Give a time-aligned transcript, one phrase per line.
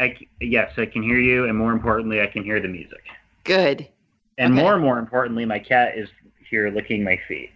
[0.00, 3.02] I yes, I can hear you, and more importantly, I can hear the music.
[3.44, 3.86] Good.
[4.38, 4.62] And Okay.
[4.62, 6.08] more and more importantly, my cat is
[6.48, 7.50] here licking my feet.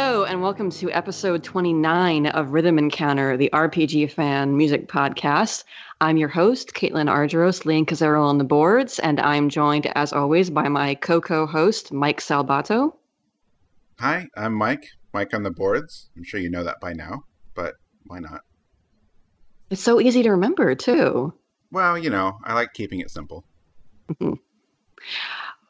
[0.00, 5.64] Hello, and welcome to episode 29 of Rhythm Encounter, the RPG fan music podcast.
[6.00, 10.50] I'm your host, Caitlin Argyros, Lean Cazzaro on the boards, and I'm joined, as always,
[10.50, 12.92] by my co co host, Mike Salbato.
[13.98, 14.86] Hi, I'm Mike.
[15.12, 16.10] Mike on the boards.
[16.16, 17.24] I'm sure you know that by now,
[17.56, 17.74] but
[18.06, 18.42] why not?
[19.68, 21.34] It's so easy to remember, too.
[21.72, 23.44] Well, you know, I like keeping it simple.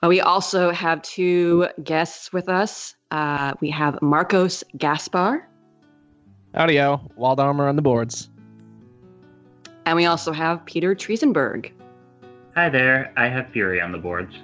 [0.01, 2.95] We also have two guests with us.
[3.11, 5.47] Uh, we have Marcos Gaspar,
[6.55, 8.29] Howdy-o, Wild Armor on the boards.
[9.87, 11.73] and we also have Peter Triezenberg.
[12.55, 14.35] Hi there, I have Fury on the boards.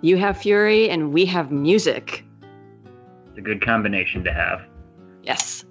[0.00, 2.24] You have Fury, and we have music.
[3.28, 4.62] It's a good combination to have.
[5.22, 5.64] Yes.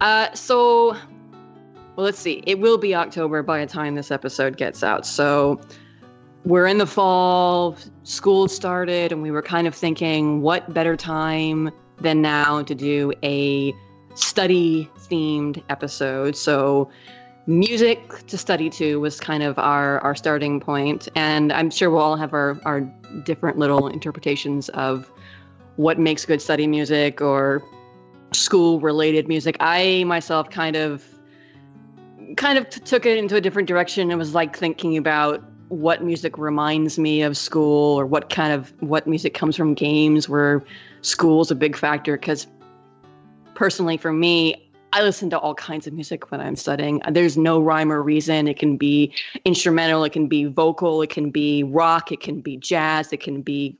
[0.00, 0.92] Uh, so,
[1.94, 2.42] well, let's see.
[2.46, 5.04] It will be October by the time this episode gets out.
[5.06, 5.60] So,
[6.46, 11.72] we're in the fall, school started, and we were kind of thinking, what better time
[12.00, 13.74] than now to do a
[14.14, 16.36] study themed episode?
[16.36, 16.88] So,
[17.48, 21.08] music to study to was kind of our, our starting point.
[21.16, 22.80] and I'm sure we'll all have our, our
[23.24, 25.10] different little interpretations of
[25.74, 27.60] what makes good study music or
[28.32, 29.56] school related music.
[29.58, 31.04] I myself kind of
[32.36, 36.02] kind of t- took it into a different direction and was like thinking about what
[36.02, 40.62] music reminds me of school or what kind of what music comes from games where
[41.02, 42.46] school's a big factor because
[43.54, 47.02] personally for me I listen to all kinds of music when I'm studying.
[47.10, 48.48] There's no rhyme or reason.
[48.48, 49.12] It can be
[49.44, 53.42] instrumental, it can be vocal, it can be rock, it can be jazz, it can
[53.42, 53.76] be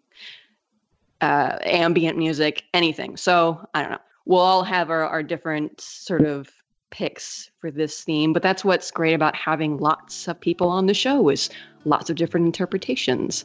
[1.23, 3.17] uh, ambient music, anything.
[3.17, 4.01] So I don't know.
[4.27, 6.51] We'll all have our, our different sort of
[6.91, 10.95] picks for this theme, but that's what's great about having lots of people on the
[10.95, 11.49] show is
[11.87, 13.45] lots of different interpretations.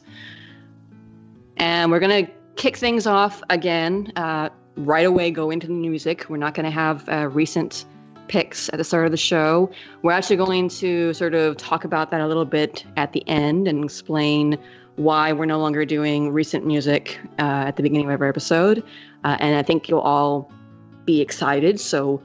[1.56, 5.30] And we're gonna kick things off again uh, right away.
[5.30, 6.26] Go into the music.
[6.28, 7.86] We're not gonna have uh, recent
[8.28, 9.70] picks at the start of the show.
[10.02, 13.68] We're actually going to sort of talk about that a little bit at the end
[13.68, 14.58] and explain
[14.96, 18.82] why we're no longer doing recent music uh, at the beginning of every episode.
[19.24, 20.50] Uh, and I think you'll all
[21.04, 21.80] be excited.
[21.80, 22.22] So,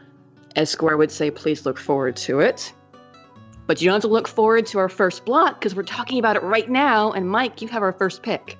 [0.56, 2.74] as Square would say, please look forward to it.
[3.68, 6.38] But you don't have to look forward to our first block because we're talking about
[6.38, 7.12] it right now.
[7.12, 8.58] And Mike, you have our first pick.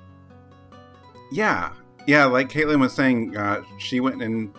[1.32, 1.72] Yeah,
[2.06, 2.26] yeah.
[2.26, 4.52] Like Caitlin was saying, uh, she went in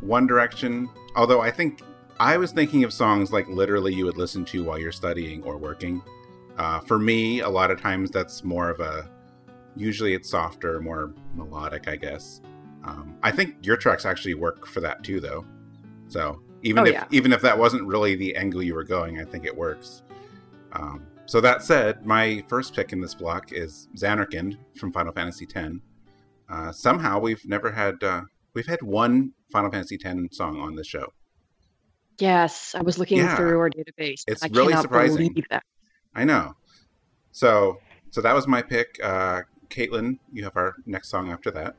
[0.00, 0.88] one direction.
[1.16, 1.80] Although I think
[2.20, 5.56] I was thinking of songs like literally you would listen to while you're studying or
[5.56, 6.02] working.
[6.56, 9.08] Uh, for me, a lot of times that's more of a.
[9.76, 12.40] Usually, it's softer, more melodic, I guess.
[12.82, 15.44] Um, I think your tracks actually work for that too, though.
[16.08, 17.06] So even Oh, if yeah.
[17.10, 20.02] even if that wasn't really the angle you were going, I think it works.
[20.72, 25.46] Um, so that said, my first pick in this block is Zanarkand from Final Fantasy
[25.54, 25.74] X.
[26.48, 28.22] Uh, somehow we've never had uh,
[28.54, 31.12] we've had one Final Fantasy X song on this show.
[32.18, 33.36] Yes, I was looking Yeah.
[33.36, 34.22] through our database.
[34.26, 35.34] It's I really surprising.
[36.14, 36.54] I know.
[37.32, 37.78] So
[38.10, 38.98] so that was my pick.
[39.02, 41.76] Uh, Caitlin, you have our next song after that.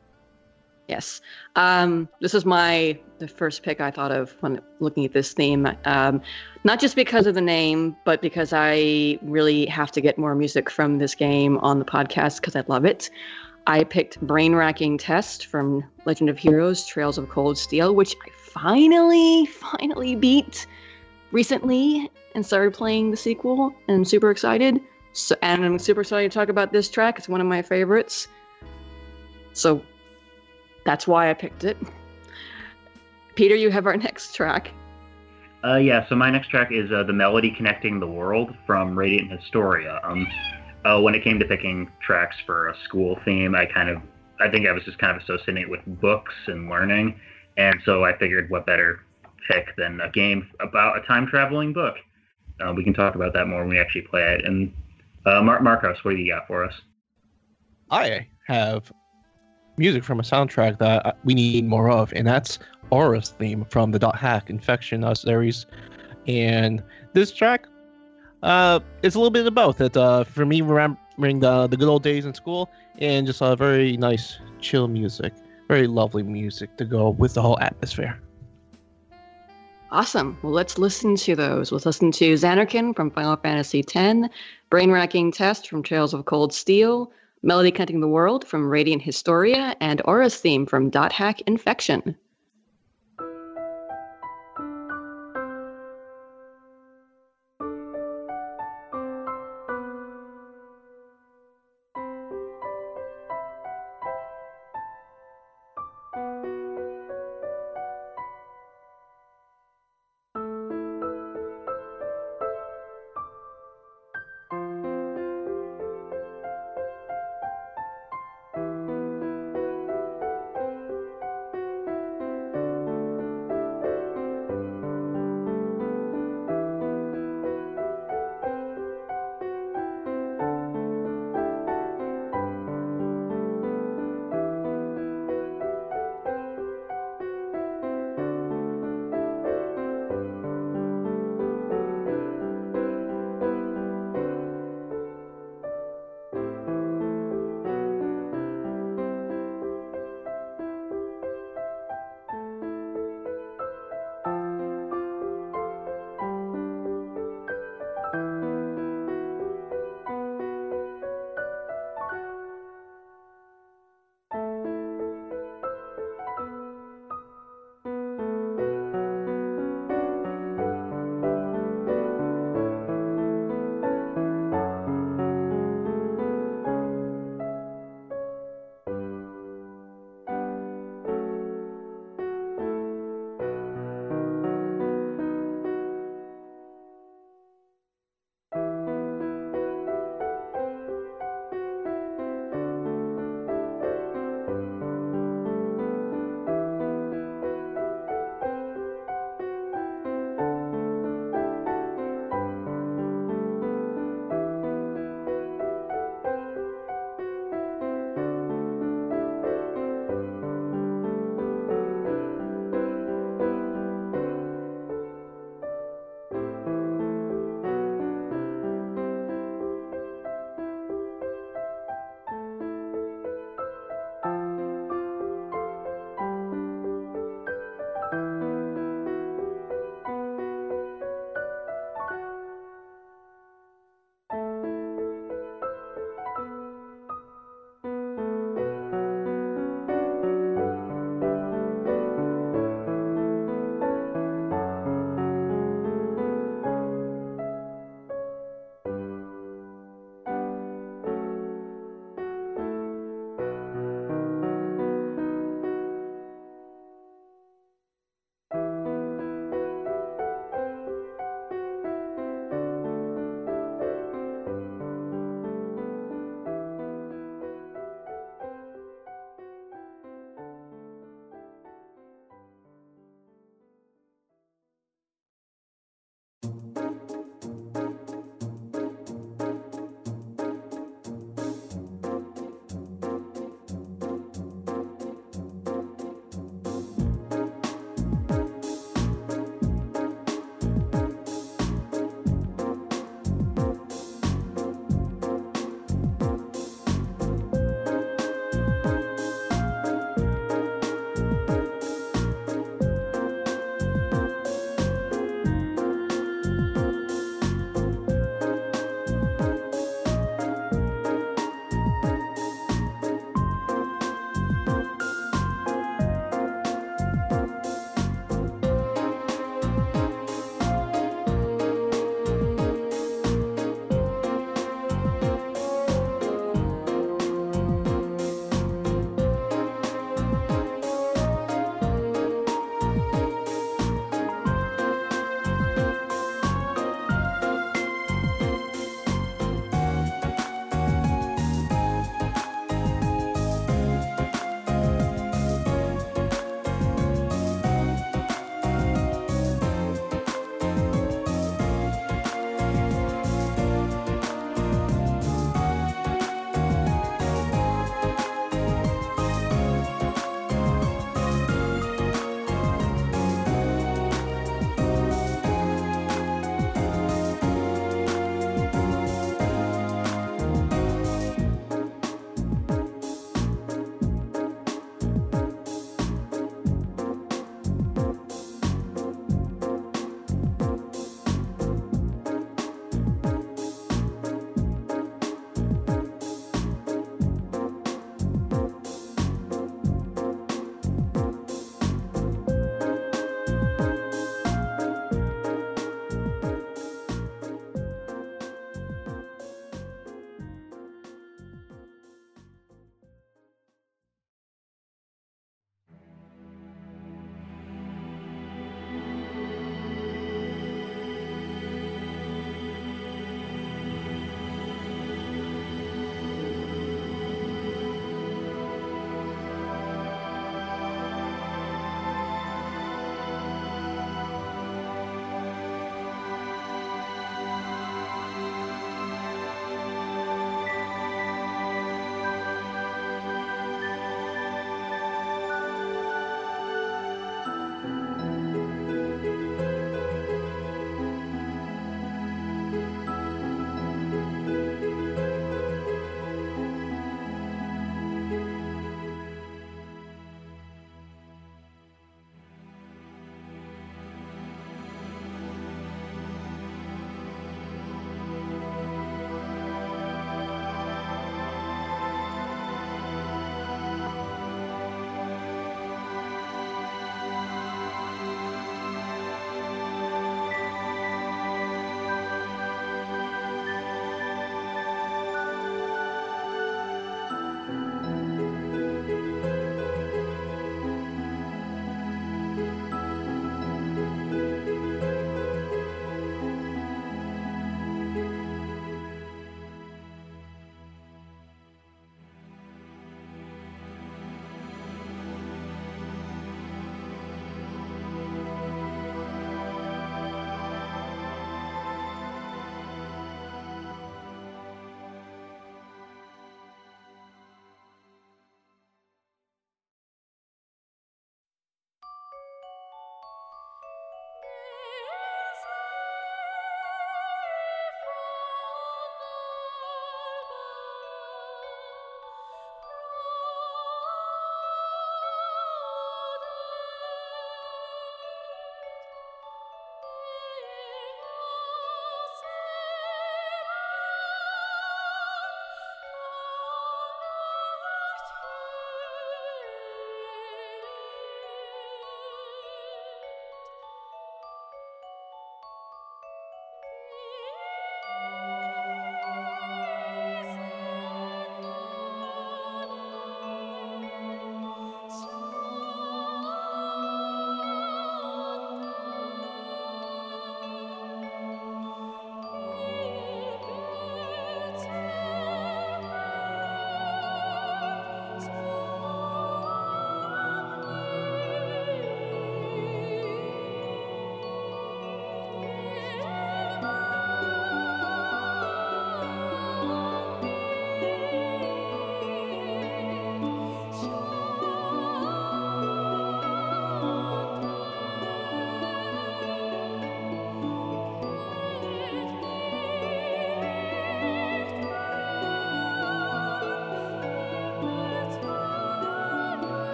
[0.89, 1.21] Yes.
[1.55, 5.67] Um, this is my the first pick I thought of when looking at this theme.
[5.85, 6.19] Um,
[6.63, 10.67] not just because of the name, but because I really have to get more music
[10.67, 13.11] from this game on the podcast because I love it.
[13.67, 18.31] I picked Brain Racking Test from Legend of Heroes Trails of Cold Steel, which I
[18.31, 20.65] finally, finally beat
[21.31, 24.81] recently and started playing the sequel and I'm super excited.
[25.13, 27.19] So, and I'm super excited to talk about this track.
[27.19, 28.27] It's one of my favorites.
[29.53, 29.83] So
[30.85, 31.77] that's why I picked it.
[33.35, 34.71] Peter, you have our next track.
[35.63, 39.31] Uh, yeah, so my next track is uh, The Melody Connecting the World from Radiant
[39.31, 39.99] Historia.
[40.03, 40.27] Um,
[40.85, 44.01] uh, when it came to picking tracks for a school theme, I kind of,
[44.39, 47.19] I think I was just kind of associating it with books and learning.
[47.57, 49.01] And so I figured what better
[49.49, 51.95] pick than a game about a time traveling book.
[52.61, 54.45] Uh, we can talk about that more when we actually play it.
[54.45, 54.73] And
[55.25, 56.73] uh, Mar- Marcos, what do you got for us?
[57.91, 58.91] I have
[59.79, 62.59] music from a soundtrack that uh, we need more of, and that's
[62.91, 65.65] Aura's theme from the Dot Hack Infection uh, series.
[66.27, 66.83] And
[67.13, 67.65] this track,
[68.43, 69.81] uh, it's a little bit of both.
[69.81, 73.55] It uh, for me remembering the the good old days in school, and just a
[73.55, 75.33] very nice, chill music,
[75.67, 78.19] very lovely music to go with the whole atmosphere.
[79.91, 80.37] Awesome.
[80.43, 81.71] Well, let's listen to those.
[81.71, 84.29] Let's listen to Zanarkand from Final Fantasy X,
[84.69, 87.11] Brain Racking Test from Trails of Cold Steel,
[87.41, 92.17] Melody Connecting the World from Radiant Historia, and Aura's theme from Dot Hack Infection.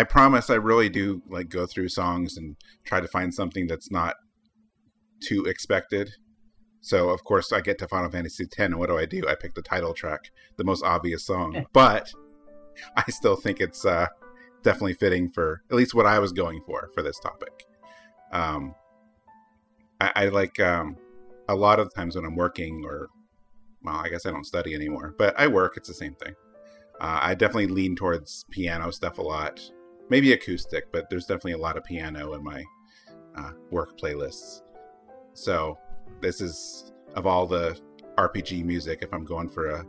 [0.00, 3.90] I promise I really do like go through songs and try to find something that's
[3.90, 4.16] not
[5.20, 6.12] too expected.
[6.80, 9.28] So of course I get to Final Fantasy X, and what do I do?
[9.28, 12.14] I pick the title track, the most obvious song, but
[12.96, 14.06] I still think it's uh,
[14.62, 17.66] definitely fitting for at least what I was going for for this topic.
[18.32, 18.74] Um,
[20.00, 20.96] I, I like um,
[21.46, 23.08] a lot of times when I'm working, or
[23.82, 25.76] well, I guess I don't study anymore, but I work.
[25.76, 26.32] It's the same thing.
[26.98, 29.60] Uh, I definitely lean towards piano stuff a lot,
[30.10, 32.62] maybe acoustic, but there's definitely a lot of piano in my
[33.36, 34.62] uh, work playlists.
[35.32, 35.78] So
[36.20, 37.80] this is of all the
[38.18, 38.98] RPG music.
[39.02, 39.86] If I'm going for a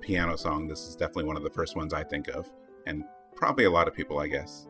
[0.00, 2.50] piano song, this is definitely one of the first ones I think of,
[2.86, 3.02] and
[3.34, 4.68] probably a lot of people, I guess.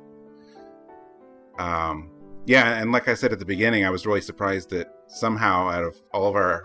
[1.58, 2.10] Um,
[2.46, 5.84] yeah, and like I said at the beginning, I was really surprised that somehow out
[5.84, 6.64] of all of our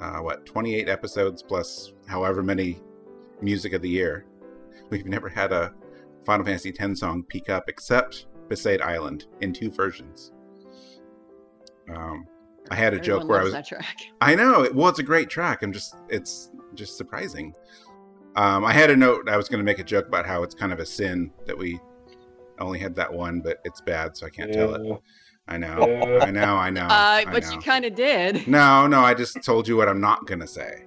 [0.00, 2.80] uh, what 28 episodes plus however many
[3.40, 4.26] music of the year,
[4.90, 5.72] we've never had a
[6.24, 10.32] Final Fantasy X song peak up except Besaid Island in two versions.
[11.92, 12.26] Um,
[12.70, 13.96] I had a Everyone joke where I was that track.
[14.20, 14.68] I know.
[14.72, 15.62] Well, it's a great track.
[15.62, 17.54] I'm just, it's just surprising.
[18.36, 19.28] Um, I had a note.
[19.28, 21.56] I was going to make a joke about how it's kind of a sin that
[21.56, 21.78] we
[22.58, 25.00] only had that one, but it's bad, so I can't tell it.
[25.46, 26.20] I know.
[26.20, 26.56] I know.
[26.56, 26.84] I know.
[26.84, 27.52] Uh, I but know.
[27.52, 28.46] you kind of did.
[28.48, 29.00] No, no.
[29.00, 30.84] I just told you what I'm not going to say.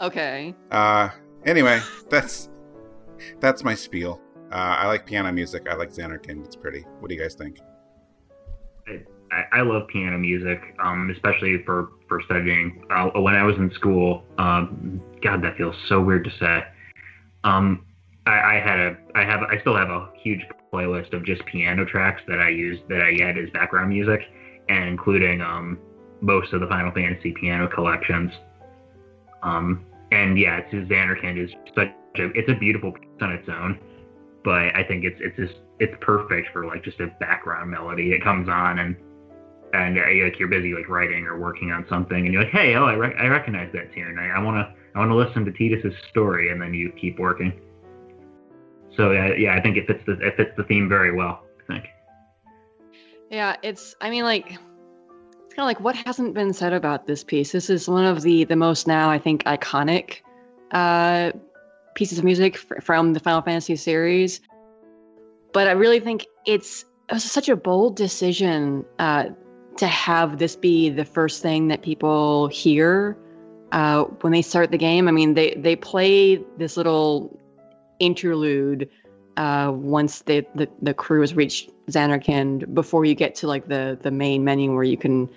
[0.00, 0.54] Okay.
[0.70, 1.08] Uh,
[1.44, 1.80] anyway,
[2.10, 2.50] that's
[3.40, 4.20] that's my spiel.
[4.52, 5.66] Uh, I like piano music.
[5.68, 6.44] I like Zanarkand.
[6.44, 6.82] It's pretty.
[7.00, 7.58] What do you guys think?
[9.32, 12.84] I, I love piano music, um, especially for for studying.
[12.90, 16.64] Uh, when I was in school, um, God, that feels so weird to say.
[17.42, 17.84] Um,
[18.26, 20.40] I, I had a, I have, I still have a huge
[20.72, 24.20] playlist of just piano tracks that I use that I had as background music,
[24.68, 25.78] and including um,
[26.20, 28.32] most of the Final Fantasy piano collections.
[29.42, 31.88] Um, and yeah, it's Zanarkand is such
[32.18, 33.78] a, it's a beautiful piece on its own,
[34.46, 38.12] but I think it's it's just it's perfect for like just a background melody.
[38.12, 38.94] It comes on and
[39.74, 42.76] and uh, like you're busy like writing or working on something, and you're like, hey,
[42.76, 44.16] oh, I, rec- I recognize that tune.
[44.16, 47.60] I, wanna I wanna listen to Tidus's story, and then you keep working.
[48.96, 51.42] So yeah, yeah, I think it fits the it fits the theme very well.
[51.68, 51.86] I think.
[53.28, 53.96] Yeah, it's.
[54.00, 57.50] I mean, like, it's kind of like what hasn't been said about this piece.
[57.50, 60.20] This is one of the the most now, I think, iconic
[60.70, 61.32] uh,
[61.96, 64.40] pieces of music f- from the Final Fantasy series.
[65.52, 69.30] But I really think it's it was such a bold decision uh,
[69.78, 73.16] to have this be the first thing that people hear
[73.72, 75.08] uh, when they start the game.
[75.08, 77.36] I mean, they they play this little
[77.98, 78.88] interlude
[79.36, 80.46] uh, once the,
[80.82, 84.84] the crew has reached Zanarkand before you get to like the the main menu where
[84.84, 85.30] you can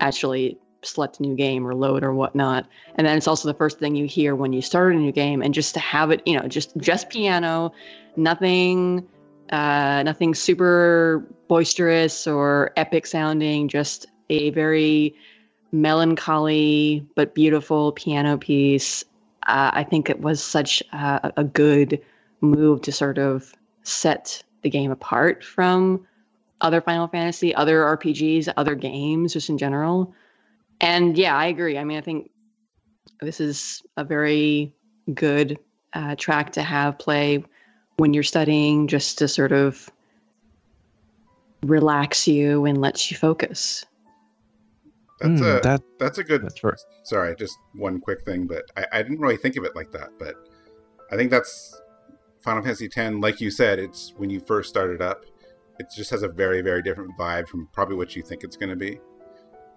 [0.00, 2.66] actually select a new game or load or whatnot.
[2.94, 5.42] And then it's also the first thing you hear when you start a new game.
[5.42, 7.72] And just to have it, you know, just just piano,
[8.16, 9.06] nothing,
[9.50, 13.68] uh, nothing super boisterous or epic sounding.
[13.68, 15.14] Just a very
[15.72, 19.04] melancholy but beautiful piano piece.
[19.46, 22.00] Uh, I think it was such a, a good
[22.40, 26.06] move to sort of set the game apart from
[26.60, 30.14] other Final Fantasy, other RPGs, other games, just in general.
[30.80, 31.76] And yeah, I agree.
[31.78, 32.30] I mean, I think
[33.20, 34.74] this is a very
[35.14, 35.58] good
[35.92, 37.44] uh, track to have play
[37.96, 39.90] when you're studying, just to sort of
[41.62, 43.84] relax you and lets you focus.
[45.20, 46.42] That's Mm, a that that's a good.
[46.42, 46.74] that's right.
[47.02, 50.10] Sorry, just one quick thing, but I, I didn't really think of it like that.
[50.18, 50.34] But
[51.12, 51.78] I think that's
[52.40, 53.14] Final Fantasy X.
[53.16, 55.26] Like you said, it's when you first started up,
[55.78, 58.70] it just has a very very different vibe from probably what you think it's going
[58.70, 58.98] to be.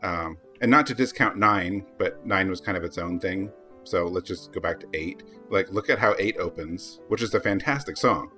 [0.02, 3.52] Um, and not to discount nine, but nine was kind of its own thing.
[3.84, 5.24] So let's just go back to eight.
[5.50, 8.32] Like, look at how eight opens, which is a fantastic song.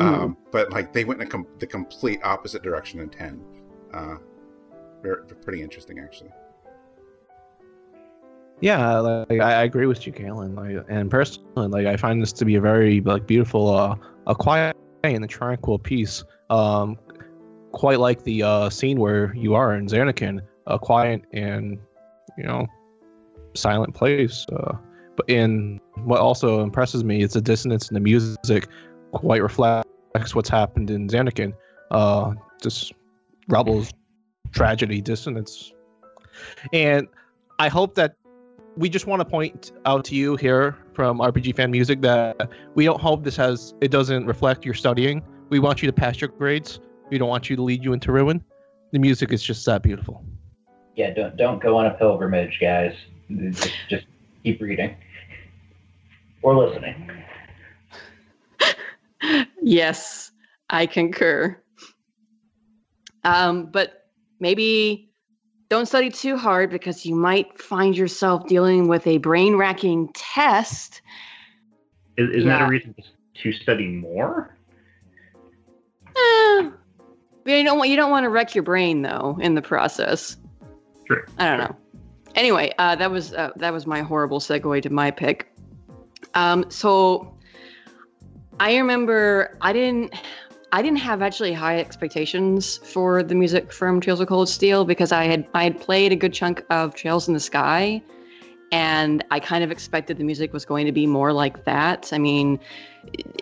[0.00, 3.40] Um, but like they went in a com- the complete opposite direction in ten.
[3.92, 4.16] Uh,
[5.02, 6.30] very, pretty interesting, actually.
[8.60, 10.54] Yeah, like I, agree with you, Galen.
[10.54, 13.96] Like, and personally, like I find this to be a very like beautiful, uh,
[14.26, 16.24] a quiet and a tranquil piece.
[16.50, 16.98] Um,
[17.72, 21.78] quite like the uh, scene where you are in Zanarkand, a quiet and
[22.36, 22.66] you know
[23.54, 24.46] silent place.
[24.52, 24.76] Uh,
[25.16, 28.68] but in what also impresses me is the dissonance in the music
[29.12, 31.54] quite reflects what's happened in Zanarkand.
[31.90, 32.92] Uh, just
[33.48, 33.92] rebels,
[34.52, 35.72] tragedy, dissonance,
[36.72, 37.08] and
[37.58, 38.14] I hope that
[38.76, 42.84] we just want to point out to you here from RPG Fan Music that we
[42.84, 45.22] don't hope this has it doesn't reflect your studying.
[45.48, 46.80] We want you to pass your grades.
[47.10, 48.44] We don't want you to lead you into ruin.
[48.92, 50.24] The music is just that beautiful.
[50.98, 52.92] Yeah, don't don't go on a pilgrimage, guys.
[53.30, 54.06] Just, just
[54.42, 54.96] keep reading
[56.42, 57.08] or listening.
[59.62, 60.32] yes.
[60.68, 61.56] I concur.
[63.22, 64.08] Um, but
[64.40, 65.12] maybe
[65.68, 71.00] don't study too hard because you might find yourself dealing with a brain racking test.
[72.16, 72.96] Is, isn't that a reason
[73.42, 74.52] to study more?
[76.16, 76.70] Eh,
[77.46, 80.36] you don't want you don't want to wreck your brain though in the process.
[81.08, 81.24] True.
[81.38, 81.76] I don't know.
[82.34, 85.50] Anyway, uh, that was uh, that was my horrible segue to my pick.
[86.34, 87.34] Um, so
[88.60, 90.14] I remember I didn't
[90.70, 95.12] I didn't have actually high expectations for the music from Trails of Cold Steel because
[95.12, 98.02] I had I had played a good chunk of Trails in the Sky,
[98.70, 102.12] and I kind of expected the music was going to be more like that.
[102.12, 102.60] I mean,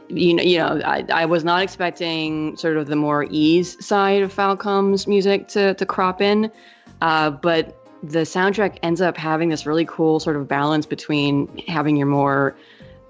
[0.09, 4.23] you know, you know, I, I was not expecting sort of the more ease side
[4.23, 6.53] of Falcom's music to to crop in,
[7.01, 11.97] uh, but the soundtrack ends up having this really cool sort of balance between having
[11.97, 12.55] your more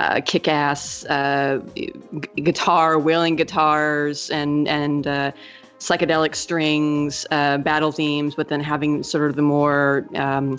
[0.01, 1.93] uh, kick-ass uh, g-
[2.37, 5.33] guitar, wailing guitars, and and uh,
[5.79, 10.57] psychedelic strings, uh, battle themes, but then having sort of the more um,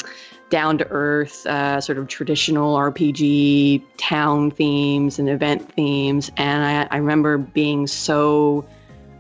[0.50, 6.32] down-to-earth, uh, sort of traditional RPG town themes and event themes.
[6.38, 8.66] And I, I remember being so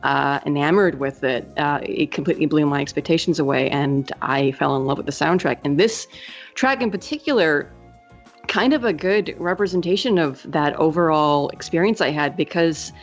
[0.03, 1.47] uh, enamored with it.
[1.57, 5.59] Uh, it completely blew my expectations away, and I fell in love with the soundtrack.
[5.63, 6.07] And this
[6.55, 7.71] track in particular,
[8.47, 12.93] kind of a good representation of that overall experience I had because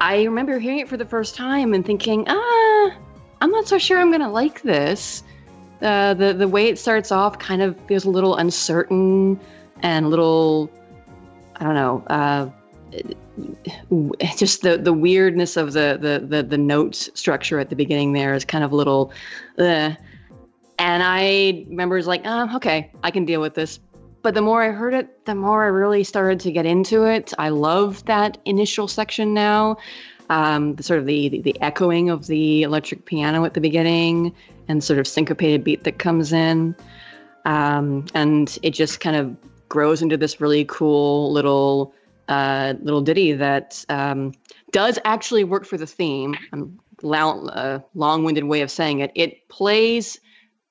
[0.00, 2.96] I remember hearing it for the first time and thinking, ah,
[3.40, 5.22] I'm not so sure I'm gonna like this.
[5.82, 9.40] Uh, the the way it starts off kind of feels a little uncertain
[9.82, 10.70] and a little,
[11.56, 12.04] I don't know.
[12.06, 12.50] Uh,
[14.36, 18.34] just the the weirdness of the the the, the note structure at the beginning there
[18.34, 19.12] is kind of a little
[19.58, 19.94] uh,
[20.78, 23.80] and i remember it's like oh, okay i can deal with this.
[24.22, 27.32] But the more i heard it the more i really started to get into it.
[27.38, 29.78] I love that initial section now
[30.30, 34.32] um, the sort of the, the the echoing of the electric piano at the beginning
[34.68, 36.74] and sort of syncopated beat that comes in.
[37.44, 39.36] Um, and it just kind of
[39.68, 41.92] grows into this really cool little
[42.30, 44.32] uh, little ditty that um,
[44.72, 46.34] does actually work for the theme.
[46.52, 49.10] Um, long, uh, long-winded way of saying it.
[49.14, 50.20] It plays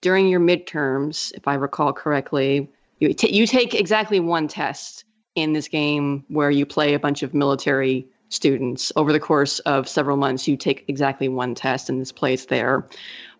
[0.02, 2.69] during your midterms, if I recall correctly.
[3.00, 7.24] You, ta you take exactly one test in this game where you play a bunch
[7.24, 10.48] of military students over the course of several months.
[10.48, 12.88] You take exactly one test, and this plays there.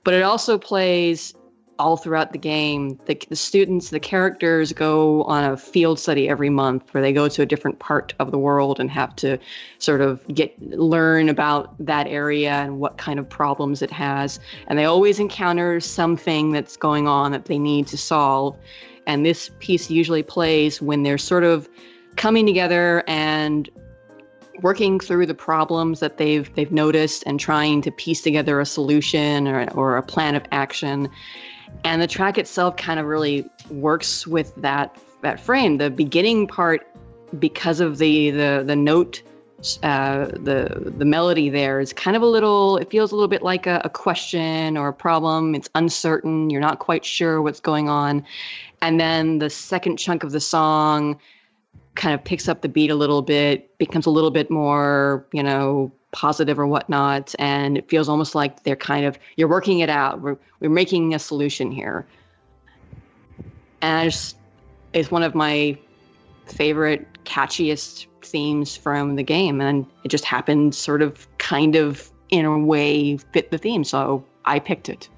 [0.04, 1.34] But it also plays
[1.80, 3.00] all throughout the game.
[3.06, 7.28] The, the students, the characters go on a field study every month where they go
[7.30, 9.40] to a different part of the world and have to
[9.80, 14.40] sort of get learn about that area and what kind of problems it has.
[14.68, 18.58] And they always encounter something that's going on that they need to solve.
[19.08, 21.68] And this piece usually plays when they're sort of
[22.16, 23.70] coming together and
[24.62, 29.48] working through the problems that they've they've noticed and trying to piece together a solution
[29.48, 31.10] or, or a plan of action
[31.84, 35.78] and the track itself kind of really works with that that frame.
[35.78, 36.88] The beginning part
[37.38, 39.22] because of the the the note
[39.84, 43.42] uh, the the melody there is kind of a little it feels a little bit
[43.42, 45.56] like a, a question or a problem.
[45.56, 46.50] It's uncertain.
[46.50, 48.26] You're not quite sure what's going on.
[48.82, 51.20] And then the second chunk of the song
[51.96, 55.44] kind of picks up the beat a little bit becomes a little bit more you
[55.44, 59.90] know positive or whatnot and it feels almost like they're kind of you're working it
[59.90, 62.06] out we're, we're making a solution here
[63.82, 64.36] and I just
[64.94, 65.78] it's one of my
[66.48, 72.46] favorite catchiest themes from the game and it just happened sort of kind of in
[72.46, 75.10] a way fit the theme so i picked it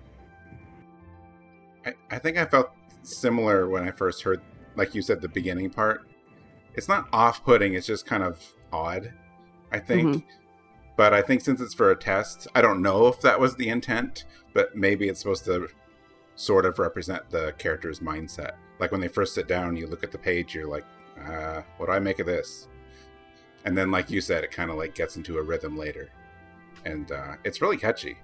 [1.85, 2.71] I, I think I felt
[3.03, 4.41] similar when I first heard,
[4.75, 6.01] like you said, the beginning part.
[6.75, 9.11] It's not off putting, it's just kind of odd,
[9.71, 10.07] I think.
[10.07, 10.40] Mm-hmm.
[10.95, 13.69] But I think since it's for a test, I don't know if that was the
[13.69, 15.67] intent, but maybe it's supposed to
[16.35, 18.51] sort of represent the character's mindset.
[18.79, 20.85] Like when they first sit down, you look at the page, you're like,
[21.25, 22.67] uh, what do I make of this?
[23.63, 26.09] And then, like you said, it kind of like gets into a rhythm later.
[26.85, 28.17] And uh, it's really catchy.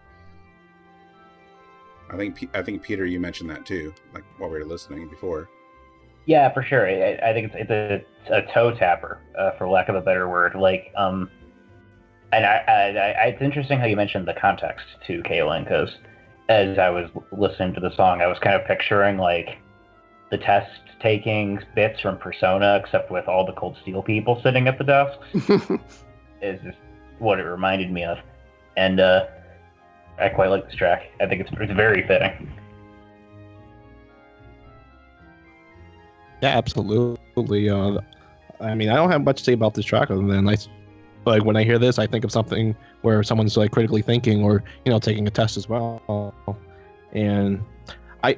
[2.09, 5.07] I think Pe- I think Peter, you mentioned that too, like while we were listening
[5.09, 5.49] before.
[6.25, 6.87] Yeah, for sure.
[6.87, 7.71] I, I think it's, it's
[8.29, 10.55] a, a toe tapper, uh, for lack of a better word.
[10.55, 11.29] Like, um,
[12.31, 15.89] and I, I, I, it's interesting how you mentioned the context to Caitlin, because
[16.49, 19.57] as I was listening to the song, I was kind of picturing like
[20.31, 24.77] the test taking bits from Persona, except with all the Cold Steel people sitting at
[24.77, 25.25] the desks.
[26.41, 26.77] is just
[27.19, 28.17] what it reminded me of,
[28.75, 29.25] and uh,
[30.19, 31.03] I quite like this track.
[31.21, 32.51] I think it's it's very fitting.
[36.41, 37.69] Yeah, absolutely.
[37.69, 37.99] Uh,
[38.59, 40.55] I mean, I don't have much to say about this track other than I,
[41.27, 44.63] like when I hear this, I think of something where someone's like critically thinking or
[44.85, 46.33] you know taking a test as well.
[47.13, 47.63] And
[48.23, 48.37] I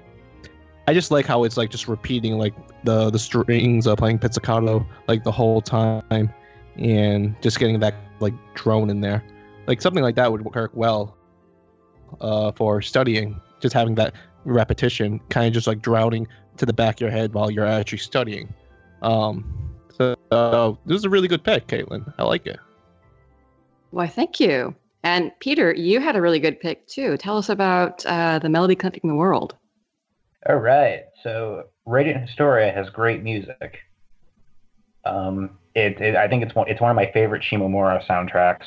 [0.87, 4.85] I just like how it's like just repeating like the the strings of playing pizzicato
[5.07, 6.33] like the whole time
[6.77, 9.23] and just getting that like drone in there.
[9.67, 11.15] Like something like that would work well
[12.21, 13.39] uh, for studying.
[13.59, 14.13] Just having that
[14.45, 17.97] repetition, kind of just like drowning to the back of your head while you're actually
[17.97, 18.53] studying.
[19.01, 22.13] Um, so uh, this is a really good pick, Caitlin.
[22.17, 22.59] I like it.
[23.91, 24.75] Why, thank you.
[25.03, 27.17] And Peter, you had a really good pick too.
[27.17, 29.55] Tell us about uh, the melody connecting the world.
[30.47, 31.03] All right.
[31.23, 33.79] So Radiant Historia has great music.
[35.05, 38.65] Um, it, it, I think it's one it's one of my favorite Shimomura soundtracks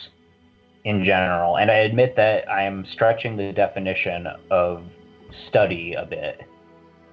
[0.84, 4.82] in general, and I admit that I am stretching the definition of
[5.48, 6.40] study a bit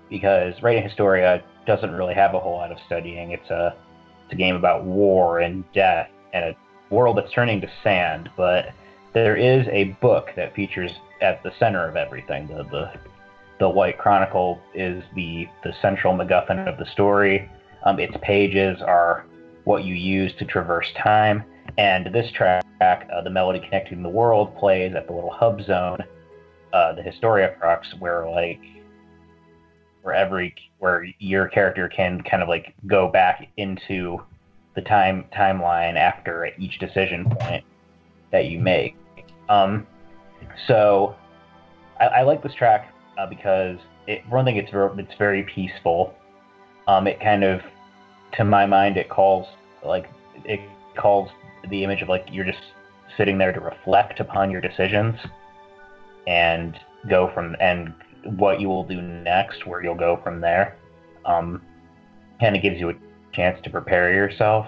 [0.09, 3.31] because Radiant Historia doesn't really have a whole lot of studying.
[3.31, 3.75] It's a
[4.23, 6.55] it's a game about war and death and a
[6.89, 8.73] world that's turning to sand, but
[9.13, 12.47] there is a book that features at the center of everything.
[12.47, 12.91] The the
[13.59, 17.49] the White Chronicle is the the central MacGuffin of the story.
[17.85, 19.25] Um, its pages are
[19.63, 21.43] what you use to traverse time,
[21.77, 25.99] and this track, uh, the melody connecting the world, plays at the little hub zone,
[26.73, 28.61] uh, the Historia Crux, where like
[30.01, 34.19] where every where your character can kind of like go back into
[34.79, 37.63] the time timeline after each decision point
[38.31, 38.95] that you make.
[39.49, 39.85] Um,
[40.67, 41.15] so
[41.99, 46.13] I, I like this track uh, because it, one thing, it's very, it's very peaceful.
[46.87, 47.61] Um, it kind of,
[48.37, 49.45] to my mind, it calls
[49.83, 50.09] like
[50.45, 50.59] it
[50.97, 51.29] calls
[51.69, 52.59] the image of like you're just
[53.17, 55.15] sitting there to reflect upon your decisions
[56.27, 57.93] and go from and
[58.37, 60.77] what you will do next, where you'll go from there.
[61.25, 61.61] Um,
[62.39, 62.93] kind of gives you a
[63.33, 64.65] chance to prepare yourself,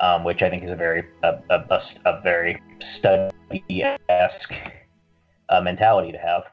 [0.00, 2.60] um, which I think is a very a, a, a very
[2.98, 4.52] study esque
[5.48, 6.44] uh, mentality to have.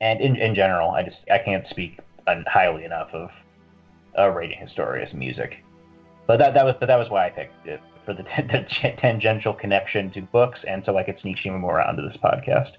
[0.00, 1.98] And in, in general, I just I can't speak
[2.46, 3.30] highly enough of
[4.18, 5.64] uh, Radiant Historia's music.
[6.26, 8.66] But that that was but that was why I picked it for the, the
[9.00, 12.72] tangential connection to books, and so I could sneak Shimomura onto this podcast.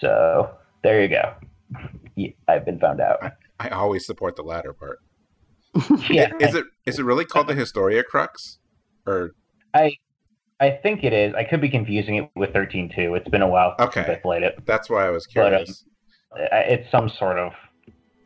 [0.00, 0.50] So
[0.82, 1.34] there you go.
[2.48, 3.22] I've been found out.
[3.22, 5.00] I, I always support the latter part.
[6.10, 8.58] yeah, Is it is it really called the Historia Crux?
[9.06, 9.32] Or
[9.74, 9.92] I
[10.60, 11.34] I think it is.
[11.34, 13.14] I could be confusing it with thirteen two.
[13.14, 14.12] It's been a while since Okay.
[14.12, 14.58] I played it.
[14.66, 15.84] that's why I was But, um, curious.
[16.36, 17.52] It's some sort of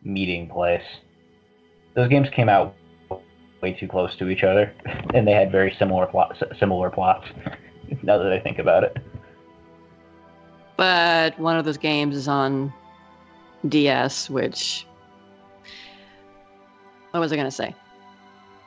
[0.03, 0.83] meeting place.
[1.95, 2.75] Those games came out
[3.63, 4.73] way too close to each other,
[5.15, 6.41] and they had very similar plots.
[6.59, 7.27] Similar plots.
[8.03, 8.97] Now that I think about it.
[10.79, 12.73] But one of those games is on
[13.69, 14.87] DS, which.
[17.13, 17.75] What was I going to say?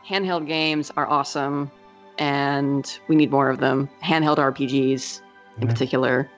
[0.07, 1.71] Handheld games are awesome,
[2.19, 3.89] and we need more of them.
[4.03, 5.21] Handheld RPGs
[5.59, 5.71] in Mhm.
[5.71, 6.29] particular.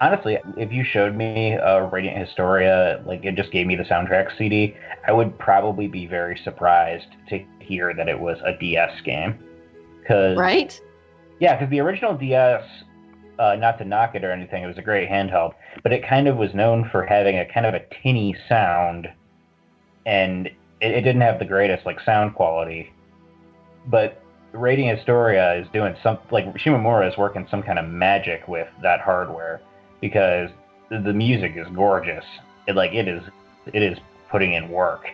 [0.00, 4.34] Honestly, if you showed me uh, Radiant Historia, like it just gave me the soundtrack
[4.38, 4.74] CD,
[5.06, 9.38] I would probably be very surprised to hear that it was a DS game.
[10.06, 10.80] Cause, Right?
[11.40, 12.62] Yeah, because the original DS,
[13.38, 16.28] uh, not to knock it or anything, it was a great handheld, but it kind
[16.28, 19.10] of was known for having a kind of a tinny sound,
[20.06, 20.48] and
[20.80, 22.92] it, it didn't have the greatest like sound quality.
[23.86, 28.68] But Radiant Historia is doing some like Shimomura is working some kind of magic with
[28.82, 29.60] that hardware
[30.00, 30.50] because
[30.88, 32.24] the, the music is gorgeous.
[32.66, 33.22] It like it is
[33.72, 33.98] it is
[34.30, 35.06] putting in work.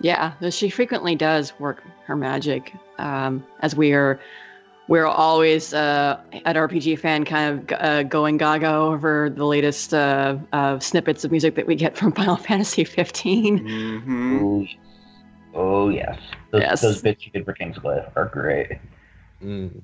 [0.00, 2.72] Yeah, she frequently does work her magic.
[2.98, 4.20] Um, as we are,
[4.88, 10.36] we're always uh, at RPG fan kind of uh, going gaga over the latest uh,
[10.52, 13.58] uh, snippets of music that we get from Final Fantasy 15.
[13.58, 14.64] hmm
[15.54, 16.18] Oh yes,
[16.50, 16.80] those, Yes.
[16.82, 18.78] those bits you did for Kingsglaive are great.
[19.42, 19.80] Mm.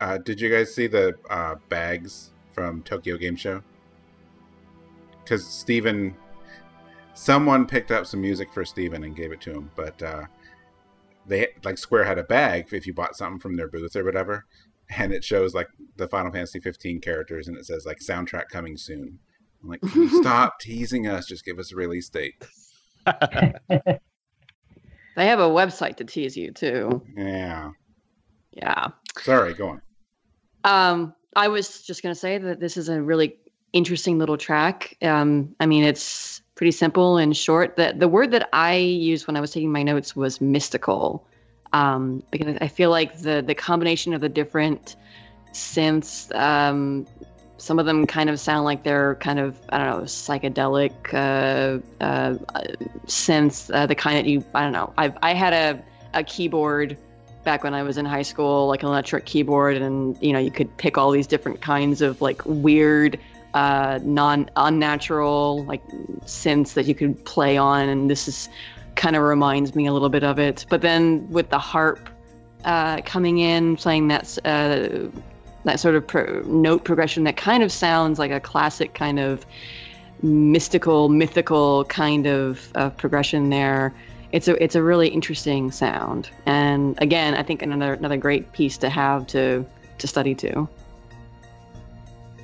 [0.00, 3.62] Uh, did you guys see the uh, bags from Tokyo Game Show?
[5.22, 6.14] Because Steven,
[7.14, 10.24] someone picked up some music for Steven and gave it to him, but uh,
[11.26, 14.46] they like Square had a bag if you bought something from their booth or whatever,
[14.96, 18.76] and it shows like the Final Fantasy 15 characters and it says like soundtrack coming
[18.76, 19.18] soon.
[19.62, 21.26] I'm like, Can you stop teasing us.
[21.26, 22.42] Just give us a release date.
[25.16, 27.02] They have a website to tease you too.
[27.16, 27.72] Yeah.
[28.52, 28.88] Yeah.
[29.18, 29.54] Sorry.
[29.54, 29.82] Go on.
[30.64, 33.36] Um, I was just gonna say that this is a really
[33.72, 34.96] interesting little track.
[35.02, 37.76] Um, I mean, it's pretty simple and short.
[37.76, 41.26] The the word that I used when I was taking my notes was mystical,
[41.72, 44.96] um, because I feel like the the combination of the different
[45.54, 47.06] synths, um,
[47.56, 51.78] some of them kind of sound like they're kind of I don't know psychedelic uh,
[52.04, 52.34] uh,
[53.06, 54.92] synths, uh, the kind that you I don't know.
[54.98, 56.98] I I had a a keyboard
[57.42, 60.50] back when I was in high school, like an electric keyboard, and you know you
[60.50, 63.18] could pick all these different kinds of like weird,
[63.54, 65.86] uh, non unnatural like
[66.24, 68.48] synths that you could play on, and this is
[68.96, 70.66] kind of reminds me a little bit of it.
[70.68, 72.08] But then with the harp
[72.64, 75.08] uh, coming in, playing that uh,
[75.64, 79.44] that sort of pro- note progression that kind of sounds like a classic kind of
[80.22, 83.94] mystical, mythical kind of, of progression there.
[84.32, 88.78] It's a it's a really interesting sound, and again, I think another another great piece
[88.78, 89.66] to have to
[89.98, 90.68] to study too.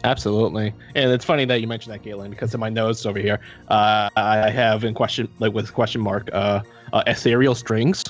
[0.06, 3.40] Absolutely, and it's funny that you mentioned that, Galen, because in my notes over here,
[3.68, 8.04] uh, I have in question like with question mark uh, uh ethereal strings,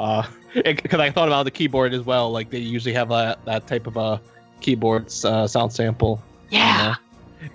[0.00, 2.30] uh, because I thought about the keyboard as well.
[2.30, 4.20] Like they usually have that that type of a
[4.60, 6.22] keyboard uh, sound sample.
[6.50, 6.94] Yeah.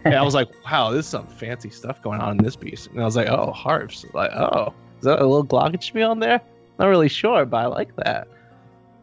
[0.06, 2.86] and I was like, wow, this is some fancy stuff going on in this piece.
[2.88, 4.06] And I was like, oh, harps.
[4.14, 6.40] Like, oh, is that a little glockenspiel on there?
[6.78, 8.28] Not really sure, but I like that.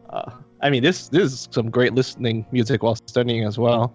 [0.09, 0.31] Uh,
[0.61, 3.93] I mean, this this is some great listening music while studying as well.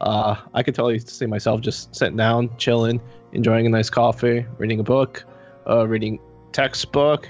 [0.00, 3.00] Uh, I could totally see myself just sitting down, chilling,
[3.32, 5.24] enjoying a nice coffee, reading a book,
[5.68, 6.20] uh, reading
[6.52, 7.28] textbook,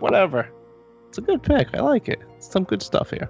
[0.00, 0.48] whatever.
[1.08, 1.68] It's a good pick.
[1.74, 2.20] I like it.
[2.40, 3.28] some good stuff here.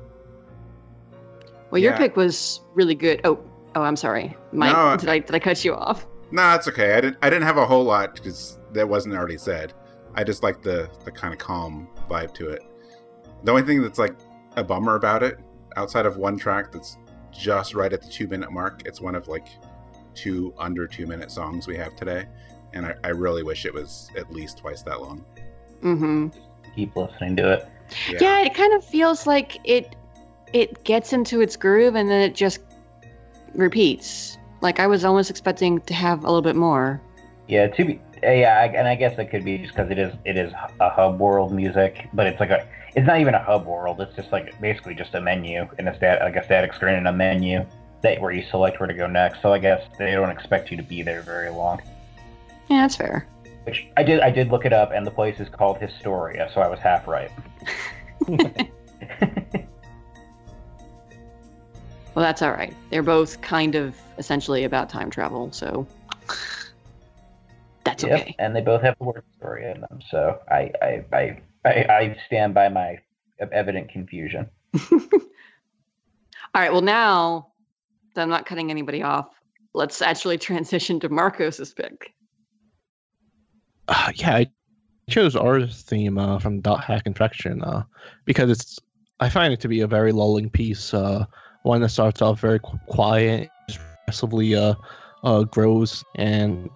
[1.71, 1.99] Well, your Yeah.
[1.99, 3.21] pick was really good.
[3.25, 3.39] Oh,
[3.75, 4.73] oh, I'm sorry, Mike.
[4.75, 6.07] No, did I did I cut you off?
[6.31, 6.95] No, it's okay.
[6.95, 7.17] I didn't.
[7.23, 9.73] I didn't have a whole lot because that wasn't already said.
[10.15, 12.63] I just like the the kind of calm vibe to it.
[13.45, 14.15] The only thing that's like
[14.57, 15.39] a bummer about it,
[15.77, 16.97] outside of one track that's
[17.33, 19.49] just right at the two minute mark, it's one of like
[20.15, 22.27] two under two minute songs we have today,
[22.73, 25.25] and I, I really wish it was at least twice that long.
[25.83, 26.29] Mm-hmm.
[26.75, 27.69] Keep listening to it.
[28.09, 28.41] Yeah.
[28.41, 29.97] it kind of feels like it
[30.53, 32.61] it gets into its groove and then it just
[33.55, 34.39] repeats.
[34.61, 37.01] Like I was almost expecting to have a little bit more.
[37.49, 39.99] Yeah, to be uh, yeah, I, and I guess it could be just because it
[39.99, 43.43] is it is a hub world music, but it's like a it's not even a
[43.43, 44.01] hub world.
[44.01, 47.09] It's just like basically just a menu and a stat like a static screen and
[47.09, 47.65] a menu
[48.03, 49.43] that where you select where to go next.
[49.43, 51.81] So I guess they don't expect you to be there very long.
[52.69, 53.27] Yeah, that's fair.
[53.65, 56.61] Which I did I did look it up, and the place is called Historia, so
[56.61, 57.31] I was half right.
[62.15, 62.75] Well, that's all right.
[62.91, 65.87] They're both kind of essentially about time travel, so
[67.85, 68.35] that's Yep, okay.
[68.39, 70.01] and they both have the word Historia in them.
[70.11, 72.99] So I I I I, I stand by my
[73.53, 74.49] evident confusion.
[74.93, 75.01] All
[76.55, 76.73] right.
[76.73, 77.49] Well, now
[78.15, 79.29] that I'm not cutting anybody off,
[79.75, 82.13] let's actually transition to Marcos's pick.
[83.89, 84.47] Uh, yeah, I
[85.09, 87.83] chose our theme uh, from Dot Hack Infection uh,
[88.25, 88.79] because it's
[89.21, 90.95] I find it to be a very lulling piece.
[90.95, 91.27] Uh,
[91.63, 94.75] one that starts off very quiet, just progressively uh,
[95.25, 96.71] uh, grows, and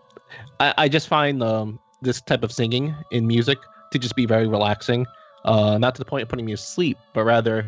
[0.60, 3.58] I, I just find um, this type of singing in music
[3.94, 5.06] to just be very relaxing.
[5.44, 7.64] Uh, not to the point of putting me to sleep, but rather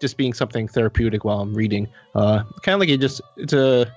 [0.00, 1.88] just being something therapeutic while I'm reading.
[2.14, 3.90] Uh, kind of like it just it's a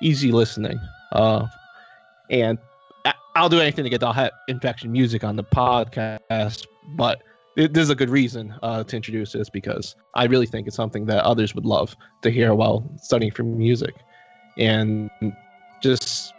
[0.00, 0.78] easy listening.
[1.12, 1.46] Uh,
[2.30, 2.58] and
[3.34, 7.22] I'll do anything to get the infection music on the podcast, but
[7.56, 11.24] there's a good reason uh, to introduce this because I really think it's something that
[11.24, 13.94] others would love to hear while studying for music,
[14.58, 15.10] and
[15.82, 16.34] just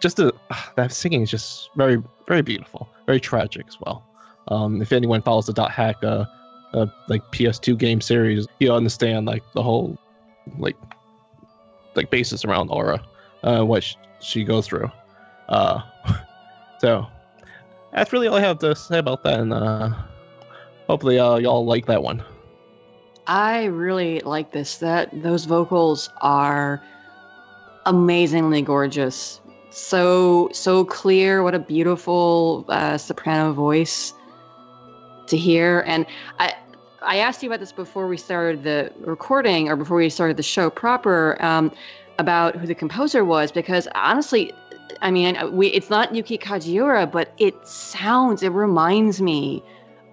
[0.00, 0.32] just the
[0.76, 4.04] that singing is just very very beautiful, very tragic as well.
[4.48, 6.24] Um, if anyone follows the dot hack uh,
[6.72, 9.98] uh, like PS2 game series, you'll understand like the whole
[10.58, 10.76] like
[11.94, 13.02] like basis around Aura,
[13.42, 14.90] uh, what sh- she goes through.
[15.48, 15.82] Uh,
[16.80, 17.06] so
[17.92, 19.90] that's really all I have to say about that, and uh,
[20.86, 22.22] hopefully uh, y'all like that one.
[23.26, 24.78] I really like this.
[24.78, 26.82] That those vocals are
[27.86, 29.40] amazingly gorgeous.
[29.70, 31.42] So so clear.
[31.42, 34.12] What a beautiful uh, soprano voice
[35.28, 35.84] to hear.
[35.86, 36.06] And
[36.38, 36.54] I
[37.02, 40.42] I asked you about this before we started the recording or before we started the
[40.42, 41.72] show proper um,
[42.18, 44.52] about who the composer was because honestly.
[45.02, 49.62] I mean, we, it's not Yuki Kajiura, but it sounds, it reminds me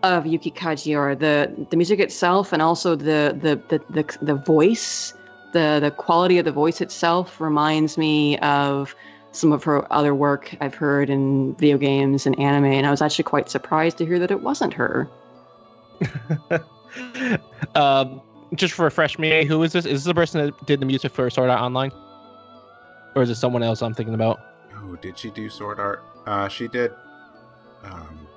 [0.03, 5.13] of Yuki Kajiura, the the music itself, and also the the the the, the voice,
[5.51, 8.95] the the quality of the voice itself reminds me of
[9.31, 13.01] some of her other work I've heard in video games and anime, and I was
[13.01, 15.09] actually quite surprised to hear that it wasn't her.
[17.75, 18.21] um,
[18.55, 19.85] just to refresh me, who is this?
[19.85, 21.91] Is this the person that did the music for Sword Art Online,
[23.15, 24.39] or is it someone else I'm thinking about?
[24.75, 26.03] Oh, did she do sword art?
[26.25, 26.91] Uh, she did.
[27.83, 28.27] Um,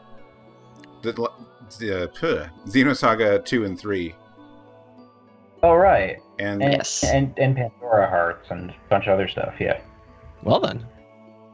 [1.03, 1.12] the
[1.78, 4.14] the uh, Xenosaga two and three,
[5.62, 7.05] Oh right, and and, Yes.
[7.05, 9.55] and and Pandora Hearts and a bunch of other stuff.
[9.61, 9.80] Yeah.
[10.43, 10.86] Well then,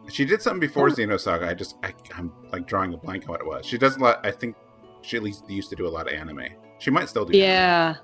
[0.08, 0.92] she did something before oh.
[0.92, 1.48] Xenosaga.
[1.48, 3.66] I just I, I'm like drawing a blank on what it was.
[3.66, 4.24] She does a lot.
[4.24, 4.56] I think
[5.02, 6.44] she at least used to do a lot of anime.
[6.78, 7.32] She might still do.
[7.32, 7.38] that.
[7.38, 7.94] Yeah.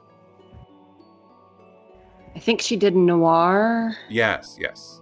[2.34, 4.56] I think she did Noir Yes.
[4.58, 5.00] Yes.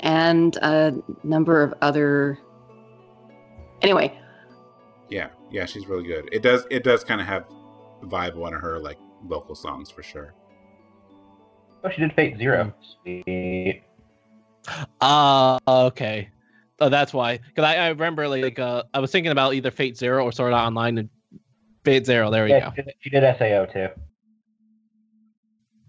[0.00, 0.94] and a
[1.24, 2.38] number of other.
[3.82, 4.16] Anyway,
[5.10, 5.30] Yeah.
[5.50, 5.66] Yeah.
[5.66, 6.28] She's really good.
[6.32, 6.64] It does.
[6.70, 7.44] It does kind of have
[8.04, 10.34] vibe one of her like vocal songs for sure.
[11.84, 12.72] Oh, she did Fate Zero.
[13.02, 13.82] Sweet.
[15.00, 16.28] Ah, okay.
[16.80, 17.38] Oh, that's why.
[17.38, 20.52] Because I, I remember like uh, I was thinking about either Fate Zero or Sword
[20.52, 21.10] Art Online and
[21.84, 22.30] Fate Zero.
[22.30, 22.72] There we Yeah, go.
[22.76, 23.88] she did, she did SAO too.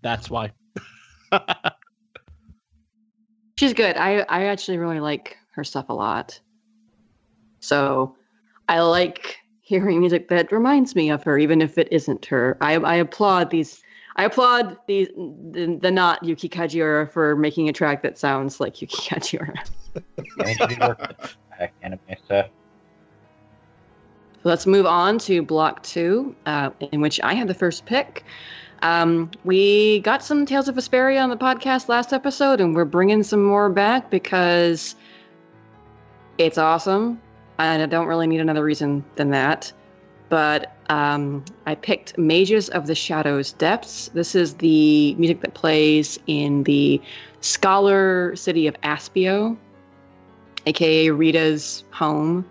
[0.01, 0.51] That's why.
[3.57, 3.97] she's good.
[3.97, 6.39] I I actually really like her stuff a lot.
[7.59, 8.15] So,
[8.67, 12.57] I like hearing music that reminds me of her, even if it isn't her.
[12.61, 13.81] I I applaud these.
[14.15, 18.81] I applaud these the, the not Yuki Kajiura for making a track that sounds like
[18.81, 19.55] Yuki Kajiura.
[21.81, 22.47] Anime stuff.
[24.43, 28.25] Let's move on to block two, uh, in which I had the first pick.
[28.81, 33.23] Um, we got some Tales of Vesperia on the podcast last episode, and we're bringing
[33.23, 34.95] some more back because
[36.37, 37.21] it's awesome.
[37.57, 39.71] And I don't really need another reason than that.
[40.33, 44.07] But um, I picked Mages of the Shadows Depths.
[44.15, 46.99] This is the music that plays in the
[47.41, 49.55] scholar city of Aspio,
[50.65, 52.49] aka Rita's home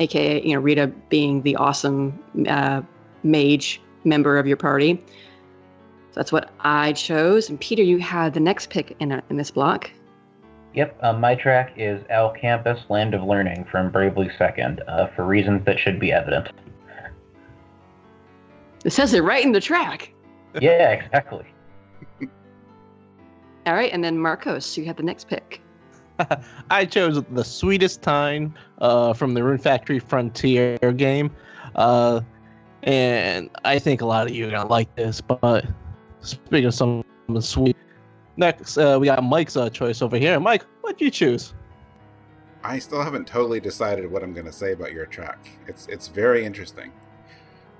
[0.00, 2.18] aka you know Rita being the awesome
[2.48, 2.80] uh,
[3.22, 4.98] mage member of your party.
[5.04, 7.50] So that's what I chose.
[7.50, 9.90] And Peter, you had the next pick in a, in this block.
[10.72, 15.26] Yep, um, my track is Al Campus Land of Learning from Bravely Second, uh, for
[15.26, 16.48] reasons that should be evident.
[18.84, 20.12] It says it right in the track.
[20.60, 21.46] Yeah, exactly.
[23.66, 25.60] All right, and then Marcos, you had the next pick.
[26.70, 31.30] I chose the sweetest time uh, from the Rune Factory Frontier game,
[31.74, 32.20] uh,
[32.82, 35.20] and I think a lot of you are gonna like this.
[35.20, 35.66] But
[36.20, 37.04] speaking of something
[37.40, 37.76] sweet,
[38.36, 40.40] next uh, we got Mike's uh, choice over here.
[40.40, 41.54] Mike, what'd you choose?
[42.64, 45.48] I still haven't totally decided what I'm going to say about your track.
[45.66, 46.92] It's it's very interesting.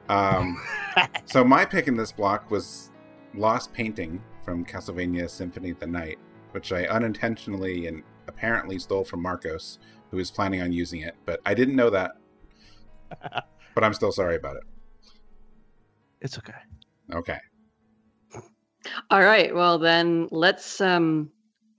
[0.08, 0.60] Um,
[1.24, 2.90] so my pick in this block was
[3.34, 6.18] Lost Painting from Castlevania Symphony of the Night,
[6.52, 9.78] which I unintentionally and apparently stole from Marcos,
[10.10, 12.12] who is planning on using it, but I didn't know that.
[13.20, 14.62] but I'm still sorry about it.
[16.20, 16.54] It's okay.
[17.12, 17.38] Okay.
[19.10, 21.30] All right, well then let's um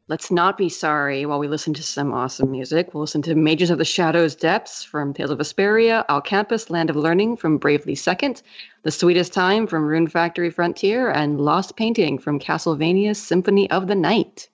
[0.10, 2.94] let's not be sorry while we listen to some awesome music.
[2.94, 6.90] We'll listen to Mages of the Shadows Depths from Tales of Vesperia, Al Campus Land
[6.90, 8.42] of Learning from Bravely Second,
[8.82, 13.96] The Sweetest Time from Rune Factory Frontier, and Lost Painting from Castlevania Symphony of the
[13.96, 14.50] Night.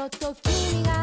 [0.00, 0.99] そっと君が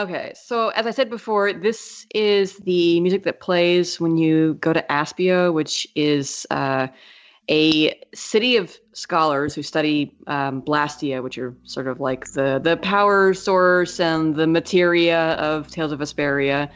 [0.00, 4.72] Okay, so as I said before, this is the music that plays when you go
[4.72, 6.86] to Aspio, which is uh,
[7.50, 12.78] a city of scholars who study um, Blastia, which are sort of like the the
[12.78, 16.70] power source and the materia of Tales of Vesperia.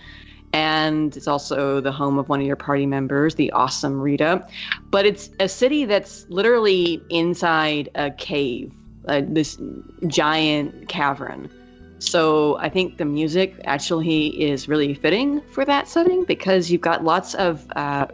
[0.52, 4.46] And it's also the home of one of your party members, the awesome Rita.
[4.90, 8.72] But it's a city that's literally inside a cave,
[9.08, 9.58] uh, this
[10.06, 11.50] giant cavern.
[11.98, 17.04] So I think the music actually is really fitting for that setting because you've got
[17.04, 18.06] lots of uh,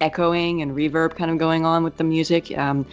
[0.00, 2.56] echoing and reverb kind of going on with the music.
[2.58, 2.86] Um,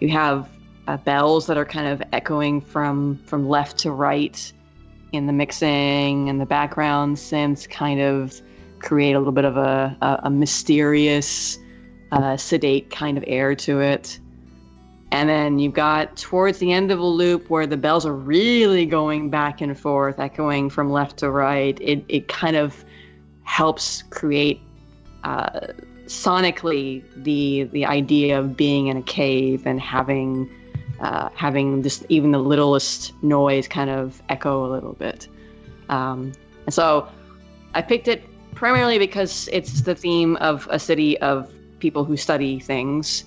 [0.00, 0.48] you have
[0.88, 4.52] uh, bells that are kind of echoing from from left to right
[5.12, 8.40] in the mixing and the background synths kind of
[8.78, 11.58] create a little bit of a, a, a mysterious,
[12.10, 14.18] uh, sedate kind of air to it.
[15.12, 18.86] And then you've got towards the end of a loop where the bells are really
[18.86, 21.78] going back and forth, echoing from left to right.
[21.82, 22.82] It, it kind of
[23.44, 24.62] helps create
[25.22, 25.60] uh,
[26.06, 30.50] sonically the the idea of being in a cave and having
[31.00, 35.28] uh, having just even the littlest noise kind of echo a little bit.
[35.90, 36.32] Um,
[36.64, 37.06] and so
[37.74, 42.58] I picked it primarily because it's the theme of a city of people who study
[42.60, 43.24] things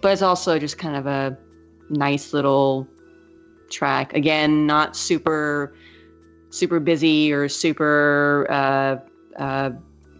[0.00, 1.36] but it's also just kind of a
[1.90, 2.86] nice little
[3.70, 4.14] track.
[4.14, 5.74] Again, not super
[6.50, 8.96] super busy or super uh,
[9.38, 9.70] uh,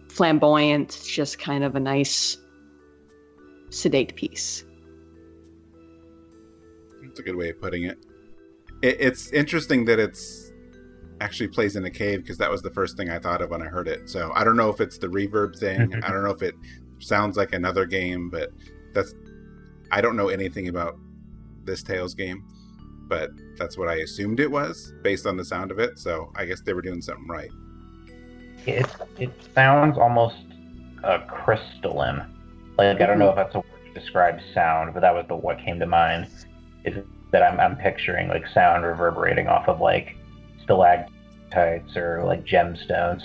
[0.09, 0.89] flamboyant.
[0.89, 2.37] It's just kind of a nice
[3.69, 4.63] sedate piece.
[7.03, 7.97] That's a good way of putting it.
[8.81, 10.51] it it's interesting that it's
[11.21, 13.61] actually plays in a cave because that was the first thing I thought of when
[13.61, 14.09] I heard it.
[14.09, 15.93] So I don't know if it's the reverb thing.
[16.03, 16.55] I don't know if it
[16.99, 18.51] sounds like another game, but
[18.93, 19.13] that's
[19.91, 20.95] I don't know anything about
[21.63, 22.43] this Tales game,
[23.07, 25.97] but that's what I assumed it was based on the sound of it.
[25.99, 27.49] So I guess they were doing something right.
[28.65, 28.87] It
[29.17, 30.35] it sounds almost
[31.03, 32.25] uh, crystalline.
[32.77, 35.35] Like I don't know if that's a word to describe sound, but that was the
[35.35, 36.27] what came to mind.
[36.85, 40.15] Is that I'm I'm picturing like sound reverberating off of like
[40.63, 43.23] stalactites or like gemstones.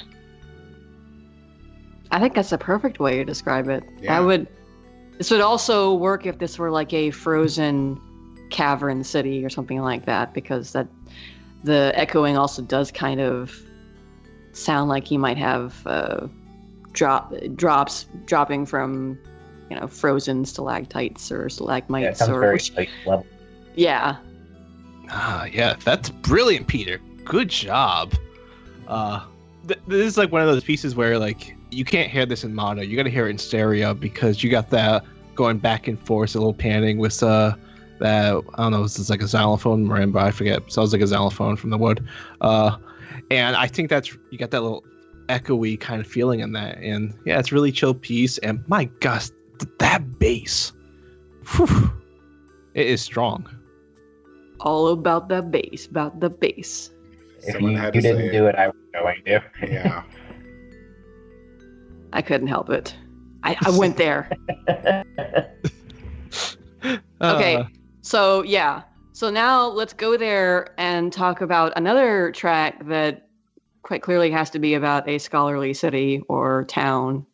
[2.10, 3.82] I think that's a perfect way to describe it.
[4.00, 4.18] Yeah.
[4.18, 4.48] That would
[5.18, 8.00] this would also work if this were like a frozen
[8.50, 10.86] cavern city or something like that, because that
[11.64, 13.54] the echoing also does kind of
[14.52, 16.26] sound like you might have uh,
[16.92, 19.18] drop drops dropping from
[19.70, 23.26] you know frozen stalactites or Yeah, it stalagmites sounds or very which- space level.
[23.74, 24.16] yeah
[25.10, 26.98] Ah, yeah, that's brilliant, Peter.
[27.26, 28.14] Good job.
[28.88, 29.24] Uh,
[29.68, 32.54] th- this is like one of those pieces where like you can't hear this in
[32.54, 32.82] mono.
[32.82, 35.04] You got to hear it in stereo because you got that
[35.34, 37.54] going back and forth, a little panning with uh
[38.00, 40.20] that I don't know, this is like a xylophone marimba.
[40.22, 40.70] I forget.
[40.72, 42.06] Sounds like a xylophone from the wood.
[42.40, 42.76] Uh,
[43.30, 44.84] and I think that's you got that little
[45.28, 46.78] echoey kind of feeling in that.
[46.78, 48.38] And yeah, it's really chill piece.
[48.38, 49.28] And my gosh,
[49.60, 50.72] th- that bass,
[51.56, 51.90] whew,
[52.74, 53.46] it is strong.
[54.60, 56.90] all about the bass about the bass
[57.42, 59.42] If Someone you, had you to didn't say do it, I was going to.
[59.62, 60.02] Yeah.
[62.14, 62.96] i couldn't help it
[63.42, 64.30] i, I went there
[67.22, 67.56] Okay.
[67.56, 67.64] Uh,
[68.02, 68.82] So yeah.
[69.12, 73.28] So now let's go there and talk about another track that
[73.82, 77.24] quite clearly has to be about a scholarly city or town.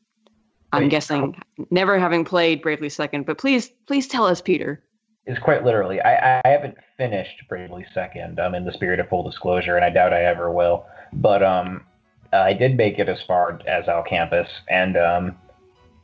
[0.72, 4.84] I'm Wait, guessing never having played Bravely Second, but please please tell us, Peter.
[5.26, 6.00] It's quite literally.
[6.00, 8.38] I, I haven't finished Bravely Second.
[8.38, 10.86] Um, in the spirit of full disclosure, and I doubt I ever will.
[11.12, 11.84] But um,
[12.32, 15.36] I did make it as far as Al Campus, and um,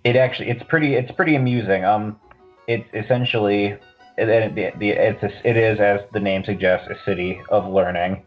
[0.05, 1.85] it actually it's pretty it's pretty amusing.
[1.85, 2.19] Um,
[2.67, 3.77] it's essentially
[4.19, 8.25] it, it, it's it is as the name suggests a city of learning.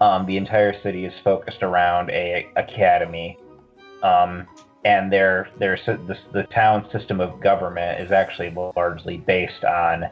[0.00, 3.38] Um, the entire city is focused around a academy.
[4.02, 4.46] Um,
[4.84, 10.04] and their their the, the town system of government is actually largely based on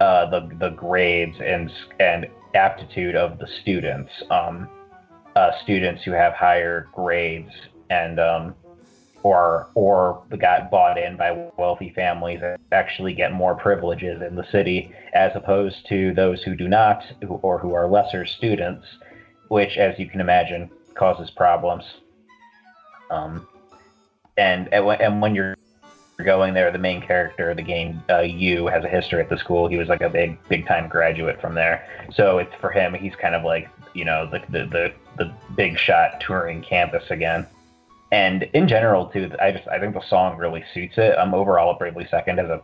[0.00, 4.10] uh, the the grades and and aptitude of the students.
[4.30, 4.68] Um,
[5.36, 7.52] uh, students who have higher grades
[7.90, 8.54] and um,
[9.22, 12.40] or or got bought in by wealthy families
[12.72, 17.04] actually get more privileges in the city as opposed to those who do not
[17.42, 18.86] or who are lesser students,
[19.48, 21.84] which, as you can imagine, causes problems.
[23.10, 23.46] Um,
[24.36, 25.56] and and when you're
[26.24, 29.38] going there, the main character of the game, uh, you, has a history at the
[29.38, 29.68] school.
[29.68, 31.86] He was like a big big time graduate from there.
[32.14, 32.94] So it's for him.
[32.94, 37.46] He's kind of like you know the the the, the big shot touring campus again.
[38.10, 41.18] And in general, too, I just I think the song really suits it.
[41.18, 42.62] Um, overall, Bravely Second has a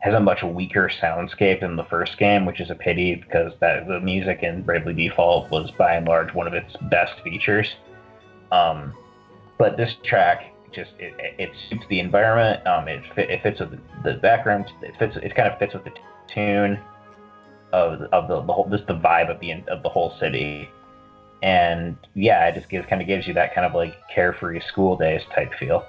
[0.00, 3.88] has a much weaker soundscape than the first game, which is a pity because that
[3.88, 7.66] the music in Bravely Default was by and large one of its best features.
[8.52, 8.92] Um,
[9.58, 12.66] but this track just it, it suits the environment.
[12.66, 13.70] Um, it, it fits with
[14.02, 14.66] the, background.
[14.82, 15.16] It fits.
[15.22, 15.92] It kind of fits with the
[16.32, 16.78] tune
[17.72, 20.68] of of the, the whole just the vibe of the of the whole city.
[21.44, 24.96] And yeah, it just gives kind of gives you that kind of like carefree school
[24.96, 25.84] days type feel.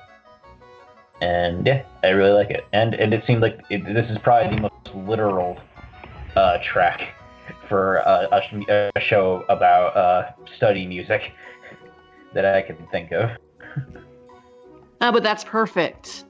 [1.22, 2.66] And yeah, I really like it.
[2.74, 5.58] And and it seemed like it, this is probably the most literal
[6.36, 7.16] uh, track
[7.70, 11.32] for a, a, a show about uh, study music
[12.34, 13.30] that I can think of.
[15.00, 16.26] Ah, but that's perfect.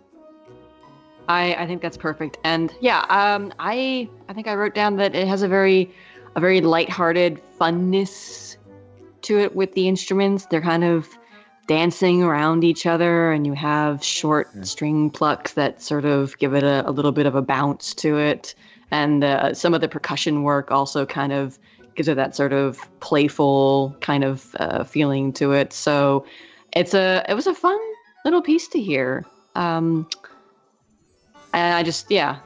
[1.27, 2.37] I I think that's perfect.
[2.43, 5.91] And yeah, um, I I think I wrote down that it has a very
[6.35, 8.54] a very lighthearted funness
[9.25, 10.45] to it with the instruments.
[10.45, 11.07] They're kind of
[11.67, 14.65] dancing around each other, and you have short Mm.
[14.65, 18.17] string plucks that sort of give it a, a little bit of a bounce to
[18.17, 18.55] it.
[18.91, 21.57] And uh, some of the percussion work also kind of
[21.95, 25.73] gives it that sort of playful kind of uh, feeling to it.
[25.73, 26.25] So
[26.73, 27.79] it's a it was a fun
[28.25, 29.25] little piece to hear.
[29.55, 30.07] Um,
[31.53, 32.39] and I just yeah,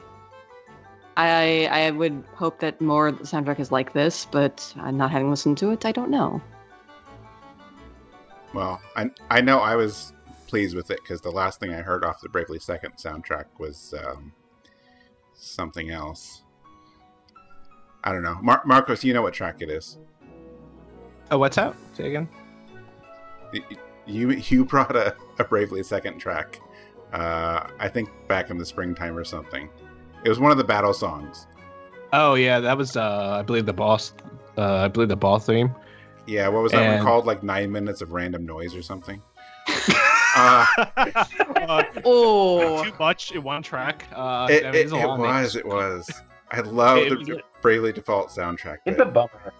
[1.16, 5.10] I I would hope that more of the soundtrack is like this, but I'm not
[5.10, 5.84] having listened to it.
[5.84, 6.40] I don't know.
[8.52, 10.12] Well, I I know I was
[10.46, 13.94] pleased with it because the last thing I heard off the Bravely Second soundtrack was
[14.04, 14.32] um,
[15.34, 16.42] something else.
[18.02, 19.04] I don't know, Mar- Marcos.
[19.04, 19.98] You know what track it is?
[21.30, 21.76] Oh, what's that?
[21.94, 22.28] Say again.
[24.06, 26.60] You you brought a, a Bravely Second track.
[27.12, 29.68] Uh, I think back in the springtime or something.
[30.24, 31.46] It was one of the battle songs.
[32.12, 34.12] Oh yeah, that was uh, I believe the boss.
[34.58, 35.74] Uh, I believe the boss theme.
[36.26, 37.26] Yeah, what was that one called?
[37.26, 39.20] Like nine minutes of random noise or something.
[40.36, 40.64] Uh,
[41.56, 44.04] Uh, Oh, too much in one track.
[44.14, 45.42] Uh, it, that it, is a it lot of names.
[45.42, 45.56] was.
[45.56, 46.22] It was.
[46.52, 48.78] I love It the was a- Bravely Default soundtrack.
[48.86, 49.06] It's bit.
[49.08, 49.52] a bummer.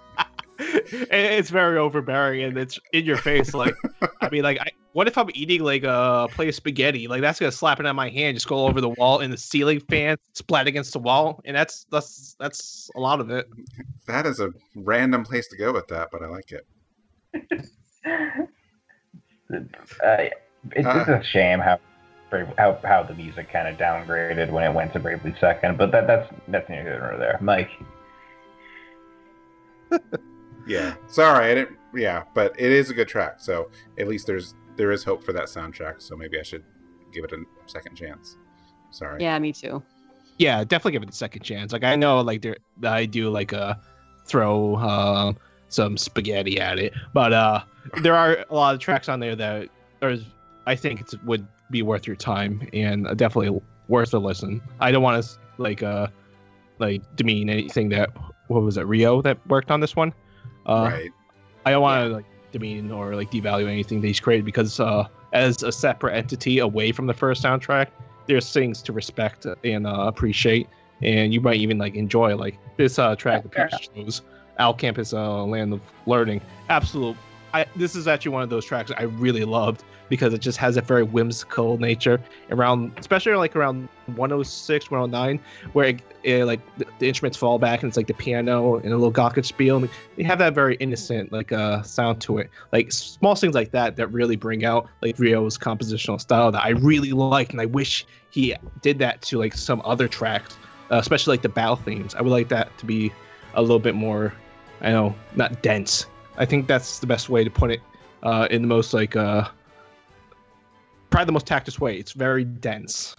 [0.92, 3.54] It- it's very overbearing and it's in your face.
[3.54, 3.74] Like,
[4.20, 7.08] I mean, like, I, what if I'm eating like a plate of spaghetti?
[7.08, 9.36] Like, that's gonna slap it on my hand, just go over the wall, and the
[9.38, 13.48] ceiling fan splat against the wall, and that's that's that's a lot of it.
[14.06, 16.66] That is a random place to go with that, but I like it.
[19.52, 20.16] Uh,
[20.76, 21.18] it's Uh.
[21.20, 21.80] a shame how
[22.56, 26.06] how how the music kind of downgraded when it went to Bravely Second, but that
[26.06, 27.38] that's that's neither here nor there.
[27.40, 27.68] Mike,
[30.66, 30.94] Yeah.
[31.08, 31.78] Sorry, I didn't.
[31.94, 33.40] Yeah, but it is a good track.
[33.40, 36.00] So at least there's there is hope for that soundtrack.
[36.00, 36.64] So maybe I should
[37.12, 38.36] give it a second chance.
[38.90, 39.22] Sorry.
[39.22, 39.82] yeah, me too.
[40.38, 41.72] Yeah, definitely give it a second chance.
[41.72, 43.74] Like, I know, like, there I do like uh
[44.24, 45.32] throw uh,
[45.68, 47.62] some spaghetti at it, but uh,
[48.02, 49.68] there are a lot of tracks on there that
[50.02, 50.16] are,
[50.66, 54.61] I think it would be worth your time and definitely worth a listen.
[54.80, 56.06] I don't want to like uh
[56.78, 58.11] like demean anything that
[58.48, 60.12] what was it Ryo that worked on this one.
[60.71, 61.11] Uh, right.
[61.66, 65.09] I don't want to like demean or like devalue anything that he's created because uh,
[65.33, 67.89] as a separate entity away from the first soundtrack,
[68.27, 70.68] there's things to respect and uh, appreciate,
[71.03, 73.43] and you might even like enjoy like this uh, track.
[73.45, 74.23] Yeah, The Peach shows
[74.59, 76.41] Al Campus uh, Land of Learning.
[76.68, 77.16] Absolute.
[77.53, 80.76] I, this is actually one of those tracks I really loved because it just has
[80.76, 82.20] a very whimsical nature
[82.51, 85.40] around, especially like around 106, 109,
[85.72, 88.92] where it, it, like the, the instruments fall back and it's like the piano and
[88.92, 89.76] a little glockenspiel.
[89.76, 92.51] And they have that very innocent like uh sound to it.
[92.72, 96.70] Like small things like that that really bring out like Ryo's compositional style that i
[96.70, 97.53] really like.
[97.53, 100.57] And i wish he did that to like some other tracks
[100.90, 102.14] uh, especially like the battle themes.
[102.16, 103.12] I would like that to be
[103.55, 104.32] a little bit more
[104.80, 106.07] i know not dense
[106.41, 107.80] i think that's the best way to put it
[108.24, 109.49] uh in the most like uh
[111.11, 113.14] probably the most tactless way it's very dense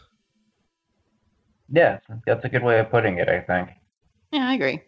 [1.71, 3.29] yeah, that's a good way of putting it.
[3.29, 3.69] I think.
[4.31, 4.81] Yeah, I agree.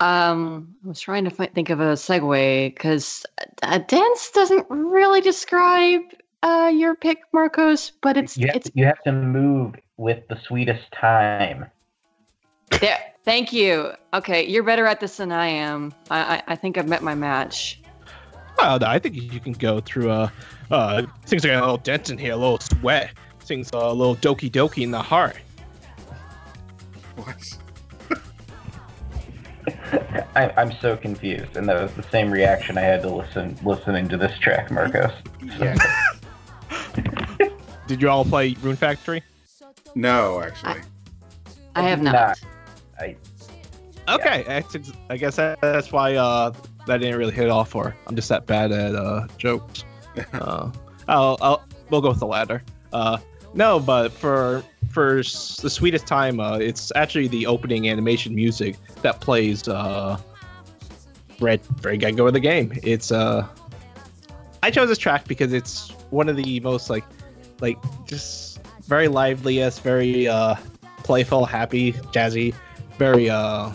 [0.00, 3.26] Um, I was trying to fi- think of a segue because
[3.62, 6.02] uh, dance doesn't really describe
[6.42, 10.38] uh your pick, Marcos, but it's you have, it's you have to move with the
[10.46, 11.66] sweetest time.
[12.70, 12.98] There.
[13.24, 13.92] Thank you.
[14.14, 15.92] Okay, you're better at this than I am.
[16.10, 17.80] I I, I think I've met my match.
[18.58, 20.28] Uh, I think you can go through uh,
[20.70, 24.16] uh, things like a little dent in here, a little sweat, things uh, a little
[24.16, 25.36] doki doki in the heart.
[27.16, 27.58] What?
[30.36, 34.08] I, I'm so confused, and that was the same reaction I had to listen listening
[34.08, 35.12] to this track, Marcos.
[35.58, 35.74] Yeah.
[37.86, 39.22] Did you all play Rune Factory?
[39.94, 40.80] no, actually.
[41.74, 42.12] I have Nah.
[42.12, 42.40] not.
[43.00, 43.16] I,
[44.08, 46.52] Okay, that's ex- I guess that, that's why uh,
[46.86, 47.94] that didn't really hit off for.
[48.06, 49.84] I'm just that bad at uh, jokes.
[50.32, 50.70] uh,
[51.06, 52.62] I'll, I'll we'll go with the latter.
[52.92, 53.18] Uh,
[53.54, 59.20] no, but for for the sweetest time, uh, it's actually the opening animation music that
[59.20, 60.18] plays uh,
[61.40, 62.72] Red Red Go of the game.
[62.82, 63.46] It's uh,
[64.62, 67.04] I chose this track because it's one of the most like,
[67.60, 70.56] like just very liveliest, very uh,
[71.04, 72.54] playful, happy, jazzy,
[73.00, 73.70] very uh,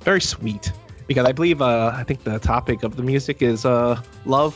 [0.00, 0.72] very sweet.
[1.06, 4.54] Because I believe uh, I think the topic of the music is uh, love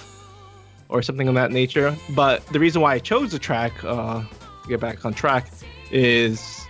[0.89, 1.95] or something of that nature.
[2.17, 5.49] But the reason why I chose the track uh, to get back on track
[5.93, 6.67] is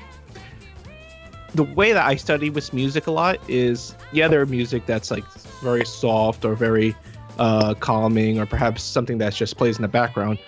[1.55, 5.11] the way that I study with music a lot is yeah, there are music that's
[5.11, 5.25] like
[5.63, 6.95] very soft or very
[7.39, 10.39] uh, calming or perhaps something that just plays in the background.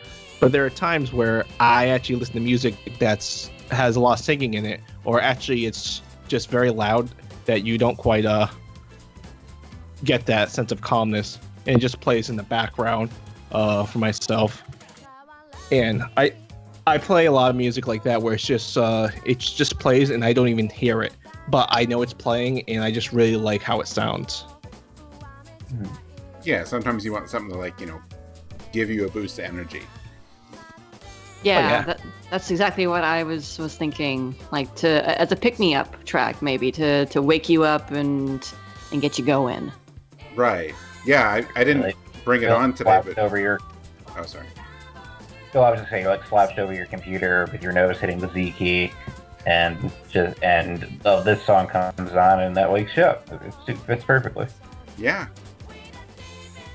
[0.41, 4.24] But there are times where I actually listen to music that's has a lot of
[4.24, 7.11] singing in it, or actually it's just very loud
[7.45, 8.47] that you don't quite uh
[10.05, 13.11] get that sense of calmness and it just plays in the background
[13.53, 14.62] uh, for myself.
[15.70, 16.33] And I
[16.87, 20.11] I play a lot of music like that where it's just uh, it just plays
[20.11, 21.12] and I don't even hear it,
[21.49, 24.45] but I know it's playing and I just really like how it sounds.
[26.43, 28.03] Yeah, sometimes you want something to like you know
[28.73, 29.83] give you a boost of energy.
[31.43, 31.82] Yeah, yeah.
[31.82, 34.34] That, that's exactly what I was was thinking.
[34.51, 38.47] Like to as a pick me up track, maybe to to wake you up and
[38.93, 39.72] and get you going.
[40.34, 40.74] Right.
[41.05, 43.59] Yeah, I, I didn't Like, bring it Go on today, slouched but over your.
[44.16, 44.47] oh, sorry.
[45.53, 48.28] So I was just saying, like slouched over your computer with your nose hitting the
[48.30, 48.93] Z key,
[49.45, 53.28] and just and oh, this song comes on and that wakes you up.
[53.68, 54.47] It fits perfectly.
[54.97, 55.26] Yeah.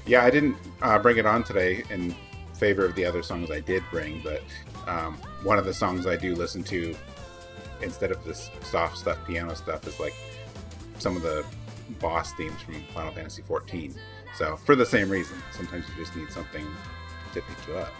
[0.05, 2.15] Yeah, I didn't uh, bring it on today in
[2.58, 4.41] favor of the other songs I did bring, but
[4.88, 6.95] um, one of the songs I do listen to
[7.82, 10.16] instead of this soft stuff, piano stuff, is like
[10.99, 11.45] some of the
[11.99, 13.95] boss themes from Final Fantasy XIV.
[14.36, 16.66] So for the same reason, sometimes you just need something
[17.34, 17.93] to pick you up.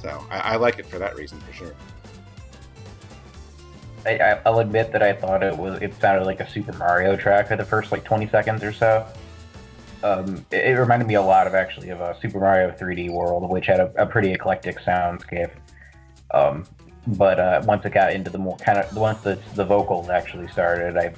[0.00, 1.74] So I, I like it for that reason for sure.
[4.04, 5.82] I, I, I'll admit that I thought it was.
[5.82, 9.06] It sounded like a Super Mario track for the first like 20 seconds or so.
[10.02, 13.48] Um, it, it reminded me a lot of actually of a Super Mario 3D World,
[13.50, 15.50] which had a, a pretty eclectic soundscape.
[16.32, 16.64] Um,
[17.06, 20.48] but uh, once it got into the more kind of once the the vocals actually
[20.48, 21.14] started, I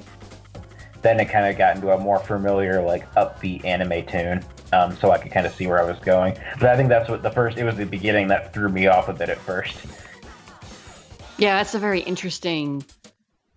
[1.03, 4.45] then it kind of got into a more familiar like upbeat anime tune.
[4.73, 6.37] Um, so I could kind of see where I was going.
[6.61, 7.57] But I think that's what the first.
[7.57, 9.79] It was the beginning that threw me off a bit at first.
[11.39, 12.85] Yeah, that's a very interesting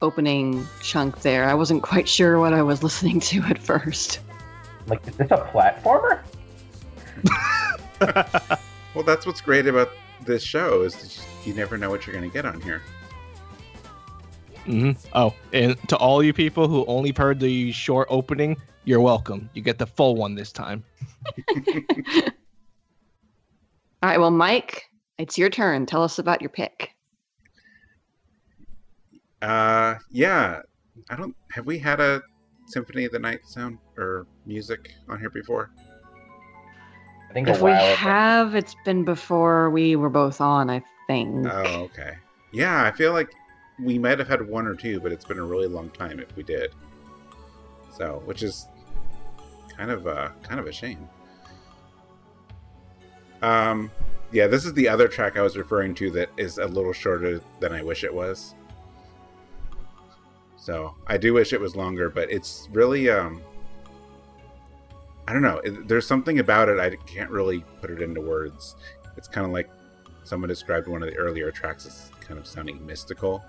[0.02, 1.46] opening chunk there.
[1.46, 4.20] I wasn't quite sure what I was listening to at first.
[4.88, 6.22] Like, is this a platformer?
[8.94, 9.90] Well, that's what's great about
[10.26, 12.82] this show is that you never know what you're going to get on here.
[14.66, 19.50] hmm Oh, and to all you people who only heard the short opening, you're welcome.
[19.54, 20.84] You get the full one this time.
[24.04, 24.84] All right, well, Mike,
[25.18, 25.86] it's your turn.
[25.86, 26.90] Tell us about your pick.
[29.42, 30.62] Uh, yeah.
[31.10, 31.36] I don't.
[31.52, 32.22] Have we had a
[32.72, 35.72] Symphony of the Night sound or music on here before?
[37.30, 37.96] I think If a we ago.
[37.96, 41.46] have, it's been before we were both on, I think.
[41.50, 42.16] Oh, okay.
[42.52, 43.32] Yeah, I feel like
[43.80, 46.36] we might have had one or two, but it's been a really long time if
[46.36, 46.72] we did.
[47.98, 48.68] So, which is
[49.78, 51.08] kind of a kind of a shame.
[53.42, 53.92] Um,
[54.32, 57.42] yeah, this is the other track I was referring to that is a little shorter
[57.60, 58.56] than I wish it was.
[60.62, 63.42] So I do wish it was longer, but it's really um
[65.28, 65.60] I don't know.
[65.64, 68.76] it- There's something about it I can't really put it into words.
[69.18, 69.70] It's kind of like
[70.24, 73.44] someone described one of the earlier tracks as kind of sounding mystical.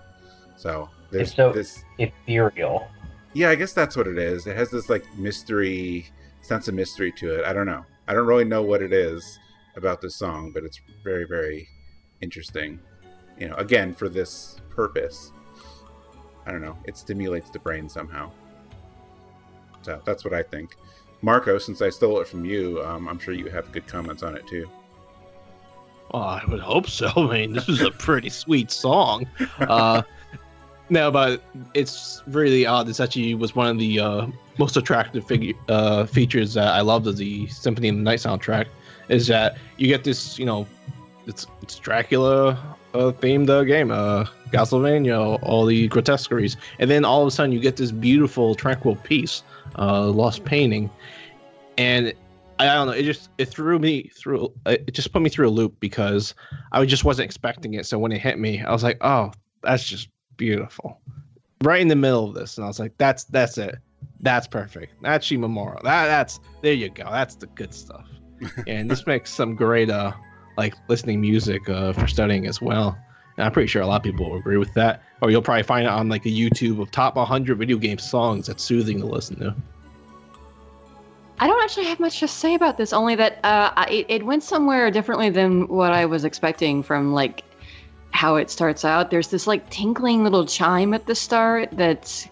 [0.57, 1.85] So there's It's so- this.
[1.99, 2.89] ethereal.
[3.35, 4.47] Yeah, I guess that's what it is.
[4.47, 6.07] It has this like mystery
[6.43, 7.45] sense of mystery to it.
[7.45, 7.85] I don't know.
[8.09, 9.39] I don't really know what it is
[9.77, 11.69] about this song, but it's very, very
[12.21, 12.79] interesting.
[13.39, 15.33] You know, again for this purpose.
[16.47, 16.77] I don't know.
[16.85, 18.31] It stimulates the brain somehow.
[19.83, 20.77] So that's what I think.
[21.23, 24.37] Marco, since I stole it from you, um, I'm sure you have good comments on
[24.37, 24.69] it too.
[26.13, 27.11] Well, I would hope so.
[27.17, 29.27] I mean, this is a pretty sweet song.
[29.61, 30.03] Uh,
[30.91, 31.43] no, but
[31.75, 32.87] it's really odd.
[32.87, 34.27] This actually was one of the uh,
[34.59, 38.67] most attractive figure, uh, features that I loved of the Symphony of the Night soundtrack.
[39.09, 40.67] Is that you get this, you know,
[41.27, 47.23] it's it's Dracula uh, themed uh, game, uh, Castlevania, all the grotesqueries, and then all
[47.23, 49.43] of a sudden you get this beautiful, tranquil piece,
[49.79, 50.91] uh, lost painting,
[51.79, 52.13] and
[52.59, 52.93] I don't know.
[52.93, 54.53] It just it threw me through.
[54.67, 56.35] It just put me through a loop because
[56.71, 57.87] I just wasn't expecting it.
[57.87, 59.33] So when it hit me, I was like, "Oh,
[59.63, 61.01] that's just beautiful."
[61.63, 63.77] Right in the middle of this, and I was like, "That's that's it.
[64.21, 64.95] That's perfect.
[65.03, 65.83] That's Shimamura.
[65.83, 67.05] That that's there you go.
[67.11, 68.07] That's the good stuff."
[68.67, 70.13] and this makes some great uh
[70.63, 72.97] like listening music uh for studying as well.
[73.37, 75.03] And I'm pretty sure a lot of people will agree with that.
[75.21, 78.47] Or you'll probably find it on like a YouTube of top 100 video game songs
[78.47, 79.55] that's soothing to listen to.
[81.41, 82.93] I don't actually have much to say about this.
[82.93, 87.43] Only that uh, it, it went somewhere differently than what I was expecting from like
[88.13, 89.11] how it starts out.
[89.11, 92.29] There's this like tinkling little chime at the start that's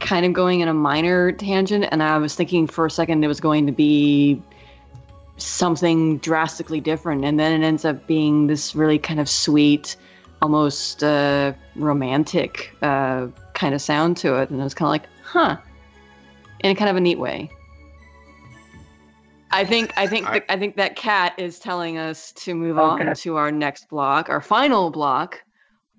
[0.00, 3.28] kind of going in a minor tangent, and I was thinking for a second it
[3.28, 4.42] was going to be
[5.38, 9.96] something drastically different, and then it ends up being this really kind of sweet,
[10.42, 15.08] almost uh, romantic uh, kind of sound to it, and I was kind of like,
[15.24, 15.56] huh,
[16.60, 17.50] in a kind of a neat way.
[19.50, 22.76] I think I think I- I, I think that cat is telling us to move
[22.78, 23.08] Okay.
[23.08, 25.42] on to our next block, our final block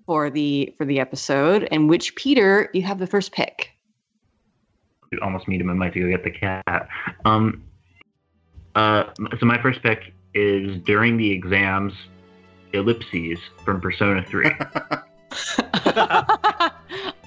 [0.06, 3.70] for the for the episode, in which Peter, you have the first pick.
[5.10, 6.88] You almost meet him and might to go get the cat.
[7.24, 7.64] Um,
[8.74, 9.04] uh,
[9.38, 11.92] so my first pick is during the exams,
[12.72, 14.46] ellipses from Persona 3.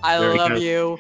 [0.05, 0.97] I Very love you.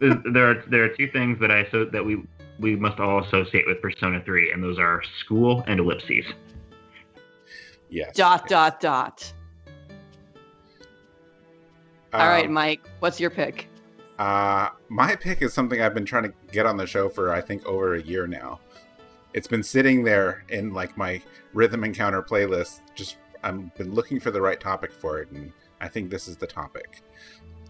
[0.00, 2.22] there are there are two things that I so that we
[2.60, 6.24] we must all associate with Persona 3, and those are school and ellipses.
[7.88, 8.14] yes.
[8.16, 8.50] Dot yes.
[8.50, 9.32] dot dot.
[12.12, 13.68] All right, Um, Mike, what's your pick?
[14.18, 17.40] Uh, my pick is something I've been trying to get on the show for I
[17.40, 18.60] think over a year now.
[19.34, 21.20] It's been sitting there in like my
[21.52, 22.80] rhythm encounter playlist.
[22.94, 26.36] Just I've been looking for the right topic for it, and I think this is
[26.36, 27.02] the topic.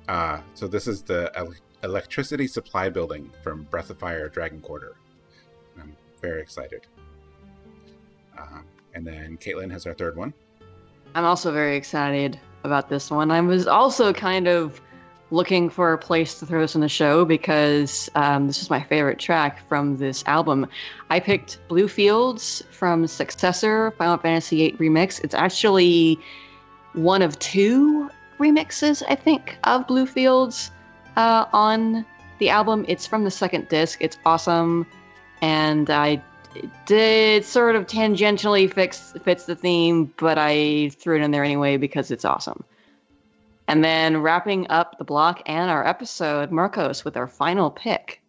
[0.08, 4.96] Uh, so this is the el- electricity supply building from Breath of Fire Dragon Quarter.
[5.78, 6.86] I'm very excited.
[8.38, 10.32] Um, and then Caitlin has our third one.
[11.14, 13.30] I'm also very excited about this one.
[13.30, 14.80] I was also kind of
[15.30, 18.82] looking for a place to throw this in the show because um, this is my
[18.82, 20.66] favorite track from this album.
[21.10, 25.22] I picked Blue Fields from Successor Final Fantasy VIII Remix.
[25.22, 26.18] It's actually
[26.94, 30.70] one of two remixes, I think, of Blue Fields
[31.16, 32.06] uh, on
[32.38, 32.84] the album.
[32.88, 33.98] It's from the second disc.
[34.00, 34.86] It's awesome.
[35.42, 36.22] And I
[36.86, 41.76] did sort of tangentially fix fits the theme, but I threw it in there anyway
[41.76, 42.64] because it's awesome.
[43.68, 48.22] And then wrapping up the block and our episode, Marcos with our final pick.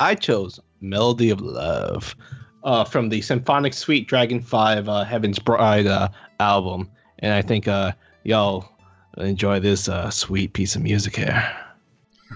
[0.00, 2.16] I chose Melody of Love
[2.64, 6.08] uh, from the Symphonic Suite Dragon 5 uh, Heaven's Bride uh,
[6.40, 6.90] album.
[7.20, 7.92] And I think uh,
[8.24, 8.68] y'all
[9.16, 11.56] enjoy this uh, sweet piece of music here.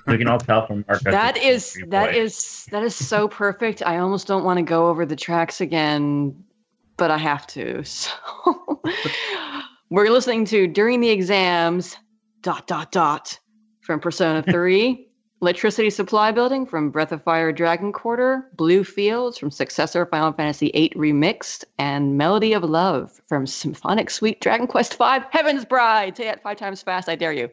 [0.06, 1.02] We can all tell from Mark.
[1.02, 3.82] That is that is that is so perfect.
[3.84, 6.34] I almost don't want to go over the tracks again,
[6.96, 7.82] but I have to.
[9.92, 11.98] So we're listening to during the exams
[12.42, 13.38] dot dot dot
[13.80, 15.08] from Persona 3,
[15.40, 20.70] Electricity Supply Building from Breath of Fire Dragon Quarter, Blue Fields from Successor Final Fantasy
[20.72, 26.16] VIII Remixed, and Melody of Love from Symphonic Suite Dragon Quest V Heaven's Bride.
[26.16, 27.50] Say that five times fast, I dare you.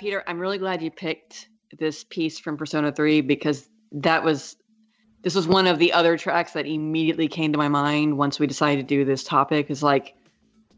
[0.00, 4.56] Peter, I'm really glad you picked this piece from Persona 3 because that was
[5.22, 8.46] this was one of the other tracks that immediately came to my mind once we
[8.46, 10.14] decided to do this topic is like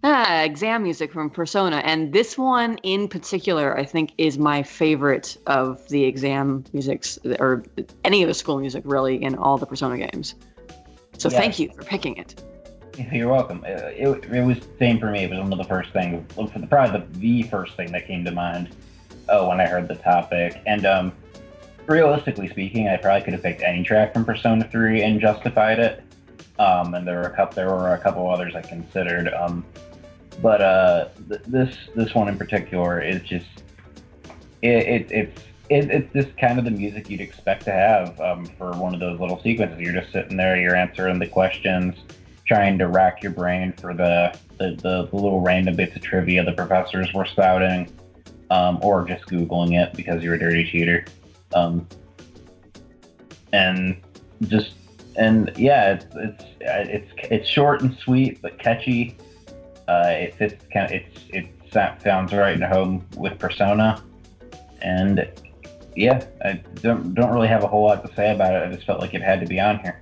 [0.02, 5.36] ah exam music from Persona and this one in particular I think is my favorite
[5.46, 7.62] of the exam musics or
[8.02, 10.34] any of the school music really in all the Persona games.
[11.18, 11.38] So Yeah.
[11.38, 12.42] thank you for picking it.
[13.12, 13.64] You're welcome.
[13.64, 15.22] Uh, It, it was same for me.
[15.24, 18.24] It was one of the first things, the- probably the, the first thing that came
[18.24, 18.74] to mind
[19.32, 20.60] uh, when I heard the topic.
[20.66, 21.12] And um,
[21.86, 26.04] realistically speaking, I probably could have picked any track from Persona 3 and justified it.
[26.58, 27.54] Um, and there were a couple.
[27.56, 29.32] There were a couple others I considered.
[29.32, 29.64] Um,
[30.42, 33.46] but uh, th- this this one in particular is just
[34.60, 35.40] it, it it's
[35.70, 39.00] it, it's just kind of the music you'd expect to have um, for one of
[39.00, 39.80] those little sequences.
[39.80, 41.96] You're just sitting there, you're answering the questions,
[42.46, 46.44] trying to rack your brain for the the, the, the little random bits of trivia
[46.44, 47.90] the professors were spouting,
[48.52, 51.06] um, or just googling it because you're a dirty cheater,
[51.54, 51.88] um,
[53.54, 53.96] and
[54.42, 54.74] just
[55.16, 59.16] and yeah, it's it's it's it's short and sweet but catchy.
[59.88, 61.46] Uh, it fits kind of it's it
[62.02, 64.04] sounds right in home with Persona,
[64.82, 65.26] and
[65.96, 68.68] yeah, I don't don't really have a whole lot to say about it.
[68.68, 70.01] I just felt like it had to be on here.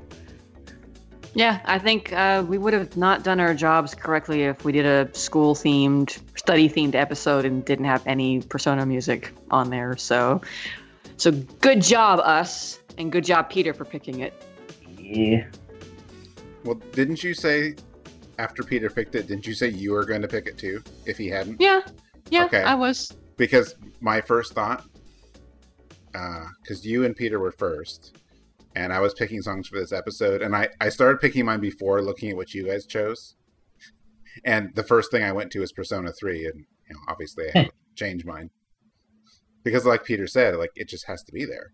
[1.34, 4.84] Yeah, I think uh, we would have not done our jobs correctly if we did
[4.84, 9.96] a school themed, study themed episode and didn't have any Persona music on there.
[9.96, 10.40] So,
[11.16, 11.30] so
[11.60, 14.32] good job us, and good job Peter for picking it.
[14.98, 15.46] Yeah.
[16.64, 17.76] Well, didn't you say
[18.38, 19.28] after Peter picked it?
[19.28, 21.60] Didn't you say you were going to pick it too if he hadn't?
[21.60, 21.82] Yeah,
[22.30, 22.62] yeah, Okay.
[22.62, 23.12] I was.
[23.36, 24.84] Because my first thought,
[26.12, 28.18] because you and Peter were first,
[28.80, 32.02] and I was picking songs for this episode, and I I started picking mine before
[32.02, 33.36] looking at what you guys chose,
[34.44, 37.58] and the first thing I went to was Persona Three, and you know obviously I
[37.58, 38.50] had to change mine.
[39.62, 41.72] Because, like Peter said, like it just has to be there.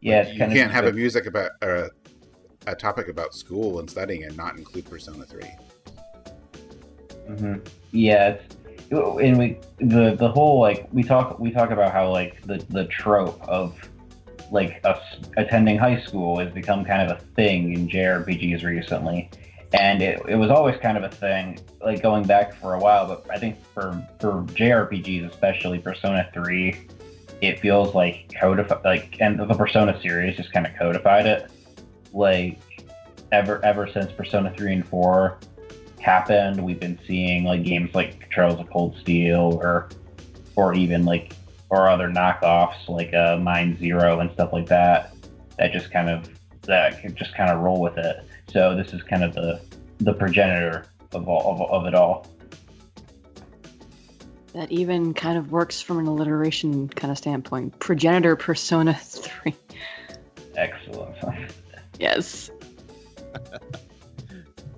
[0.00, 1.88] Yeah, it's you can't have a music about uh,
[2.66, 5.50] a topic about school and studying and not include Persona Three.
[7.26, 7.54] hmm
[7.92, 8.54] Yeah, it's,
[8.90, 12.84] and we the the whole like we talk we talk about how like the the
[12.84, 13.87] trope of
[14.50, 15.00] like us
[15.36, 19.30] attending high school has become kind of a thing in JRPGs recently,
[19.72, 23.06] and it, it was always kind of a thing like going back for a while.
[23.06, 26.88] But I think for for JRPGs, especially Persona Three,
[27.40, 31.50] it feels like codified like and the Persona series just kind of codified it.
[32.12, 32.60] Like
[33.32, 35.38] ever ever since Persona Three and Four
[36.00, 39.88] happened, we've been seeing like games like Trails of Cold Steel or
[40.56, 41.34] or even like
[41.70, 45.12] or other knockoffs like uh, Mind Zero and stuff like that
[45.58, 46.28] that just kind of
[46.62, 48.24] that could just kind of roll with it.
[48.50, 49.60] So this is kind of the
[49.98, 52.26] the progenitor of all of, of it all.
[54.54, 57.78] That even kind of works from an alliteration kind of standpoint.
[57.80, 59.54] Progenitor Persona 3.
[60.56, 61.14] Excellent.
[62.00, 62.52] Yes.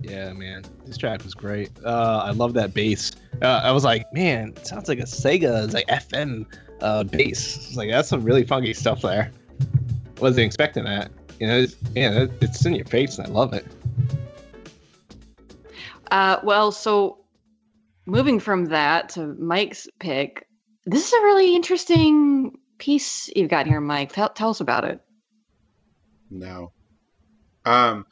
[0.02, 1.70] Yeah, man, this track was great.
[1.84, 3.12] Uh, I love that bass.
[3.42, 6.46] Uh, I was like, man, it sounds like a Sega, it's like FM
[6.80, 7.56] uh, bass.
[7.56, 9.30] It's like that's some really funky stuff there.
[10.20, 11.10] Wasn't expecting that.
[11.38, 13.66] You know, it's, yeah, it's in your face, and I love it.
[16.10, 17.18] Uh, well, so
[18.06, 20.46] moving from that to Mike's pick,
[20.84, 24.12] this is a really interesting piece you've got here, Mike.
[24.12, 25.00] Tell, tell us about it.
[26.30, 26.72] No.
[27.64, 28.06] Um.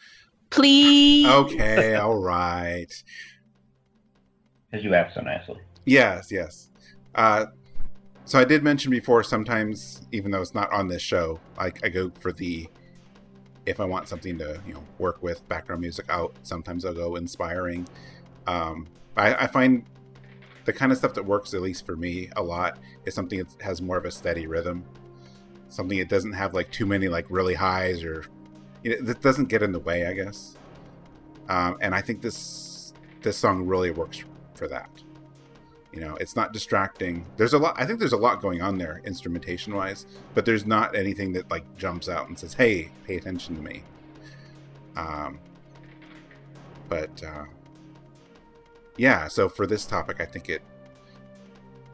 [0.51, 1.27] Please.
[1.27, 1.95] Okay.
[1.97, 2.93] all right.
[4.70, 5.61] Because you asked so nicely.
[5.85, 6.70] Yes, yes.
[7.15, 7.47] Uh,
[8.28, 9.22] so I did mention before.
[9.22, 12.68] Sometimes, even though it's not on this show, I, I go for the
[13.64, 17.16] if I want something to you know work with background music out, sometimes I'll go
[17.16, 17.88] inspiring.
[18.46, 18.86] Um,
[19.16, 19.82] I, I find
[20.66, 23.62] the kind of stuff that works at least for me a lot is something that
[23.62, 24.84] has more of a steady rhythm,
[25.70, 28.26] something that doesn't have like too many like really highs or
[28.82, 30.59] you know, that doesn't get in the way, I guess.
[31.48, 32.92] Um, and I think this
[33.22, 34.22] this song really works
[34.52, 34.90] for that.
[35.98, 37.26] You know, it's not distracting.
[37.36, 37.74] There's a lot.
[37.76, 41.50] I think there's a lot going on there, instrumentation wise, but there's not anything that
[41.50, 43.82] like jumps out and says, "Hey, pay attention to me."
[44.96, 45.40] Um,
[46.88, 47.46] but uh,
[48.96, 50.62] yeah, so for this topic, I think it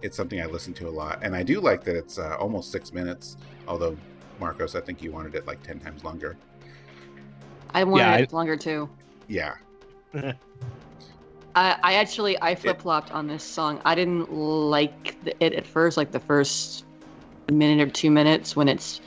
[0.03, 2.71] it's something I listen to a lot, and I do like that it's uh, almost
[2.71, 3.39] six minutes.
[3.67, 3.97] Although,
[4.39, 6.37] Marcos, I think you wanted it like ten times longer.
[7.73, 8.87] I wanted Yeah, it longer too.
[9.29, 9.55] Yeah,
[11.55, 13.81] I, I actually I flip flopped on this song.
[13.85, 16.85] I didn't like the- it at first, like the first
[17.51, 19.01] minute or two minutes when it's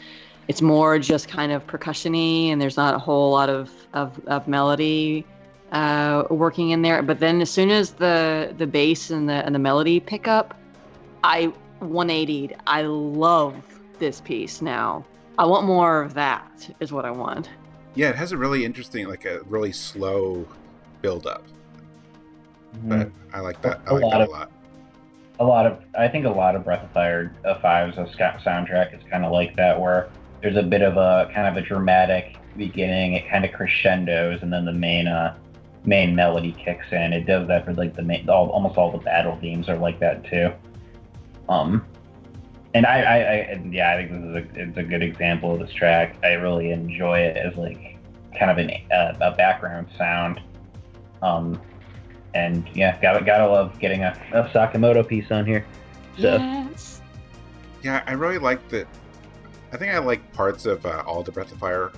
[0.48, 4.48] it's more just kind of percussiony and there's not a whole lot of of, of
[4.48, 5.26] melody
[5.74, 7.02] uh, working in there.
[7.04, 10.56] But then as soon as the the bass and the and the melody pick up,
[11.24, 11.52] I
[11.82, 12.56] 180'd.
[12.66, 13.56] I love
[14.00, 15.06] this piece now.
[15.38, 16.70] I want more of that.
[16.80, 17.50] Is what I want.
[17.96, 20.48] yeah, it has a really interesting, like a really slow
[21.02, 21.44] build up.
[22.84, 23.82] But I like that.
[23.88, 24.52] I A like lot that of- a lot.
[25.40, 28.06] a lot of I think a lot of Breath of Fire uh, 5's uh,
[28.46, 30.10] soundtrack is kind of like that, where
[30.42, 34.52] there's a bit of a kind of a dramatic beginning, it kind of crescendos, and
[34.52, 35.36] then the main uh,
[35.86, 37.14] main melody kicks in.
[37.14, 40.00] It does that for like the main, all, almost all the battle themes are like
[40.00, 40.52] that too.
[41.50, 41.86] Um,
[42.74, 45.60] and I, I, I yeah, I think this is a it's a good example of
[45.60, 46.16] this track.
[46.24, 47.98] I really enjoy it as like
[48.38, 50.42] kind of an uh, a background sound.
[51.22, 51.60] Um,
[52.34, 55.66] and yeah, gotta gotta love getting a, a Sakimoto piece on here.
[56.20, 57.02] So Yes.
[57.84, 58.88] Yeah, I really like that.
[59.72, 61.92] I think I like parts of uh, all the Breath of Fire,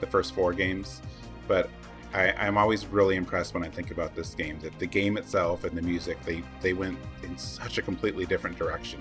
[0.00, 1.02] the first four games,
[1.48, 1.68] but
[2.14, 5.64] I, I'm always really impressed when I think about this game that the game itself
[5.64, 8.98] and the music they they went in such a completely different direction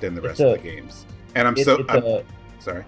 [0.00, 1.06] than the It's rest of the games.
[1.34, 2.22] And I'm it's, so I'm, a
[2.58, 2.84] sorry.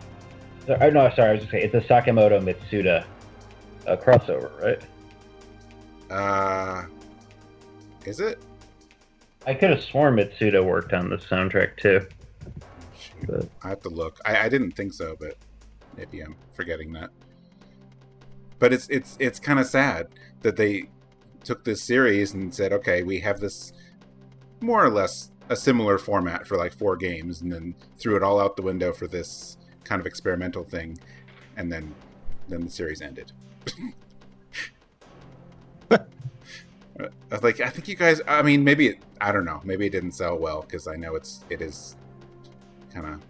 [0.67, 3.05] sorry, no, sorry, I was just saying it's a Sakimoto Mitsuda
[3.87, 4.83] uh, crossover, right?
[6.11, 6.85] Uh,
[8.07, 8.41] is it?
[9.47, 12.07] I could have sworn Mitsuda worked on the soundtrack too.
[13.27, 14.19] But- I have to look.
[14.25, 15.37] I, I didn't think so, but
[15.97, 17.11] maybe I'm forgetting that.
[18.59, 20.09] But it's it's it's kind of sad
[20.43, 20.89] that they
[21.43, 23.73] took this series and said, okay, we have this
[24.61, 28.41] more or less a similar format for like four games, and then threw it all
[28.41, 30.99] out the window for this kind of experimental thing,
[31.57, 31.95] and then
[32.49, 33.33] then the series ended.
[37.01, 38.21] Uh, I was like, I think you guys.
[38.27, 39.61] I mean, maybe it, I don't know.
[39.65, 41.97] Maybe it didn't sell well because I know it's it is
[42.93, 43.21] kind of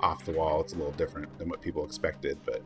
[0.00, 0.60] off the wall.
[0.60, 2.62] It's a little different than what people expected, but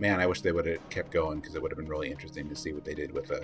[0.00, 2.48] man, I wish they would have kept going because it would have been really interesting
[2.48, 3.42] to see what they did with a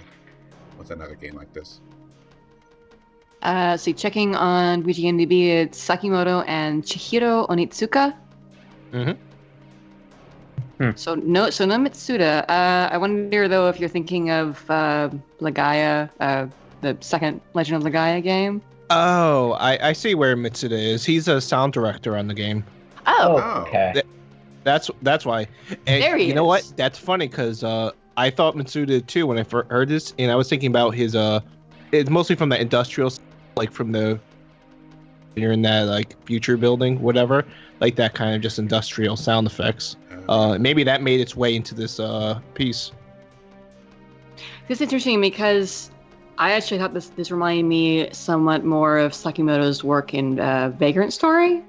[0.79, 1.81] with another game like this.
[3.43, 8.15] Uh, see, checking on VGMdb, it's Sakimoto and Chihiro Onitsuka.
[8.93, 9.17] Mhm.
[10.91, 10.97] Hmm.
[10.97, 12.45] So no, so no Mitsuda.
[12.49, 16.47] Uh, I wonder though if you're thinking of uh, Legaia, uh,
[16.81, 18.61] the second Legend of Legaia game.
[18.91, 21.05] Oh, I, I see where Mitsuda is.
[21.05, 22.65] He's a sound director on the game.
[23.07, 23.61] Oh, Oh.
[23.63, 24.03] okay.
[24.63, 25.47] That's that's why.
[25.87, 26.71] And There he you know what?
[26.77, 30.37] That's funny because uh, I thought Mitsuda too when I first heard this, and I
[30.37, 31.41] was thinking about his uh,
[31.93, 33.13] it's mostly from the industrial,
[33.57, 34.19] like from the
[35.37, 37.45] you're in that like future building, whatever,
[37.81, 39.97] like that kind of just industrial sound effects.
[40.29, 42.93] Uh, maybe that made its way into this uh piece.
[44.69, 45.91] This is interesting because
[46.39, 51.13] I actually thought this this reminded me somewhat more of Sakimoto's work in uh, Vagrant
[51.13, 51.63] Story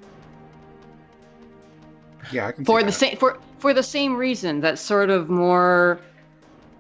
[2.32, 4.62] yeah, I can for see the same for for the same reason.
[4.62, 6.00] That sort of more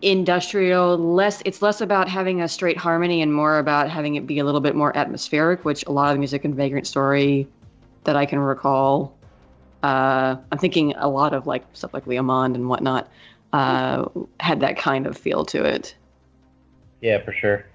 [0.01, 1.41] industrial, less.
[1.45, 4.61] It's less about having a straight harmony and more about having it be a little
[4.61, 7.47] bit more atmospheric, which a lot of the music in Vagrant Story
[8.03, 9.14] that I can recall.
[9.85, 13.07] Uh, I'm thinking a lot of like stuff like Leá Monde and whatnot
[13.53, 14.05] uh,
[14.39, 15.95] had that kind of feel to it.
[17.01, 17.65] Yeah, for sure.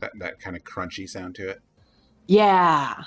[0.00, 1.60] that that kind of crunchy sound to it.
[2.26, 3.02] Yeah.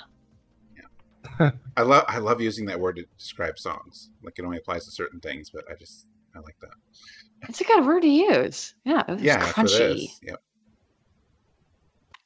[1.40, 1.50] yeah.
[1.76, 4.10] I love I love using that word to describe songs.
[4.22, 6.06] Like it only applies to certain things, but I just
[6.36, 6.70] I like that.
[7.48, 8.76] It's a good word to use.
[8.84, 9.78] Yeah, it's yeah, for crunchy.
[9.96, 10.20] this.
[10.22, 10.42] Yep.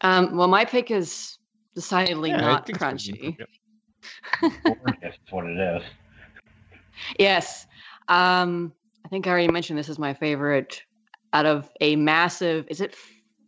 [0.02, 1.38] Um, well, my pick is
[1.74, 3.38] decidedly Yeah, not think it's pretty- crunchy.
[3.38, 3.48] yep.
[4.40, 5.82] Gorgeous is what it is.
[7.18, 7.66] Yes.
[8.08, 8.72] Um,
[9.04, 10.82] I think I already mentioned this is my favorite
[11.32, 12.94] out of a massive, is it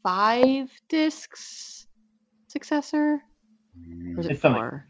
[0.02, 1.86] five discs
[2.48, 3.20] successor?
[4.16, 4.86] Or is it It's something- four?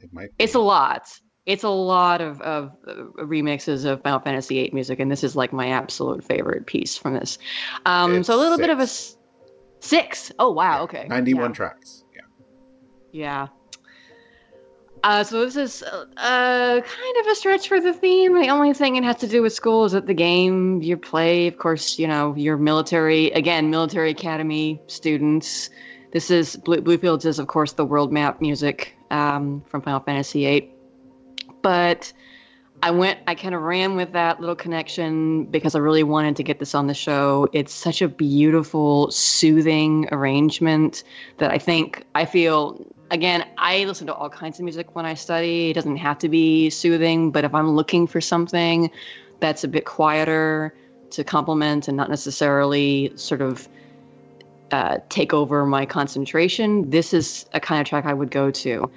[0.00, 0.28] It might.
[0.38, 1.10] It's a lot.
[1.46, 2.92] it's a lot of, of uh,
[3.24, 7.14] remixes of Final Fantasy VIII music, and this is like my absolute favorite piece from
[7.14, 7.38] this.
[7.86, 9.16] Um, so a little bit of a six.
[9.80, 10.32] six.
[10.38, 11.54] Oh wow, okay, 91 Yeah.
[11.54, 12.04] tracks.
[13.12, 13.48] Yeah.
[15.04, 18.34] Uh, so this is uh, uh, kind of a stretch for the theme.
[18.34, 21.46] The only thing it has to do with school is that the game you play,
[21.46, 25.70] of course, you know, your military, again, military academy students.
[26.12, 30.44] This is Blue, Bluefields is, of course, the world map music um, from Final Fantasy
[30.44, 30.72] VIII.
[31.62, 32.12] But
[32.82, 36.42] I went, I kind of ran with that little connection because I really wanted to
[36.44, 37.48] get this on the show.
[37.52, 41.02] It's such a beautiful, soothing arrangement
[41.38, 45.14] that I think I feel again, I listen to all kinds of music when I
[45.14, 45.70] study.
[45.70, 48.90] It doesn't have to be soothing, but if I'm looking for something
[49.40, 50.74] that's a bit quieter
[51.10, 53.68] to complement and not necessarily sort of
[54.70, 58.90] uh, take over my concentration, this is a kind of track I would go to.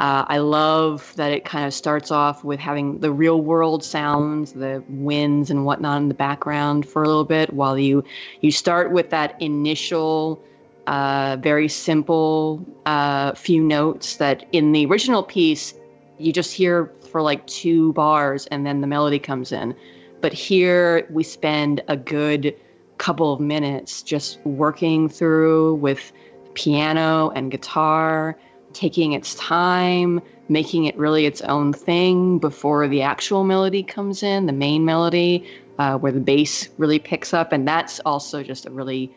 [0.00, 4.54] Uh, I love that it kind of starts off with having the real world sounds,
[4.54, 8.02] the winds and whatnot in the background for a little bit, while you
[8.40, 10.42] you start with that initial
[10.86, 15.74] uh, very simple uh, few notes that in the original piece
[16.18, 19.74] you just hear for like two bars and then the melody comes in.
[20.22, 22.56] But here we spend a good
[22.96, 26.12] couple of minutes just working through with
[26.54, 28.36] piano and guitar,
[28.72, 34.46] taking its time, making it really its own thing before the actual melody comes in,
[34.46, 35.46] the main melody,
[35.78, 37.52] uh, where the bass really picks up.
[37.52, 39.14] And that's also just a really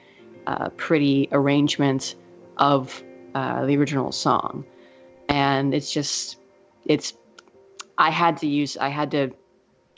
[0.47, 2.15] uh, pretty arrangement
[2.57, 3.03] of
[3.35, 4.65] uh, the original song,
[5.29, 6.37] and it's just
[6.85, 7.13] it's.
[7.97, 8.77] I had to use.
[8.77, 9.31] I had to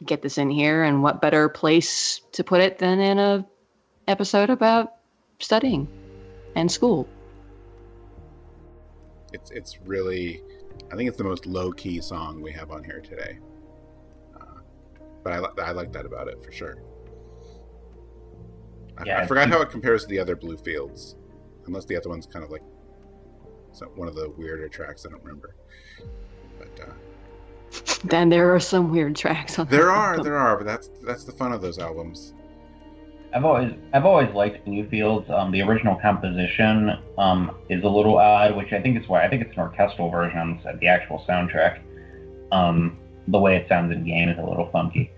[0.06, 3.46] get this in here, and what better place to put it than in a
[4.08, 4.94] episode about
[5.40, 5.88] studying
[6.56, 7.08] and school.
[9.36, 10.42] It's it's really,
[10.92, 13.38] I think it's the most low key song we have on here today.
[14.40, 14.60] Uh,
[15.24, 16.78] but I, li- I like that about it for sure.
[18.98, 21.18] I, Yeah, I forgot how it compares to the other blue fields,
[21.68, 22.64] unless the other one's kind of like
[23.74, 25.56] some, one of the weirder tracks I don't remember.
[26.58, 26.94] But uh,
[28.06, 30.24] Then there are some weird tracks on there are, album.
[30.24, 32.34] there are, but that's that's the fun of those albums.
[33.36, 35.30] I've always I've always liked Bluefields.
[35.30, 39.30] Um, the original composition um, is a little odd, which I think is why I
[39.30, 41.82] think it's an orchestral version on the- actual soundtrack.
[42.54, 42.98] Um,
[43.28, 45.12] the way it sounds in game is a little funky,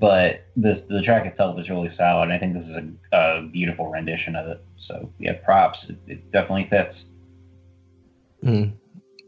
[0.00, 2.24] but the the track itself is really solid.
[2.24, 2.76] And I think this is
[3.12, 4.64] a, a beautiful rendition of it.
[4.86, 5.78] So yeah, props.
[5.90, 6.96] It, it definitely fits.
[8.42, 8.72] Mm.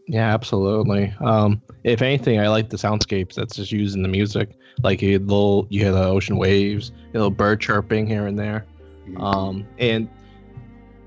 [0.06, 1.12] Yeah, absolutely.
[1.20, 4.56] Um, if anything, I like the soundscapes that's just used in the music.
[4.82, 8.66] Like a little, you hear the ocean waves, a little bird chirping here and there.
[9.08, 9.20] Mhm.
[9.22, 10.08] Um, and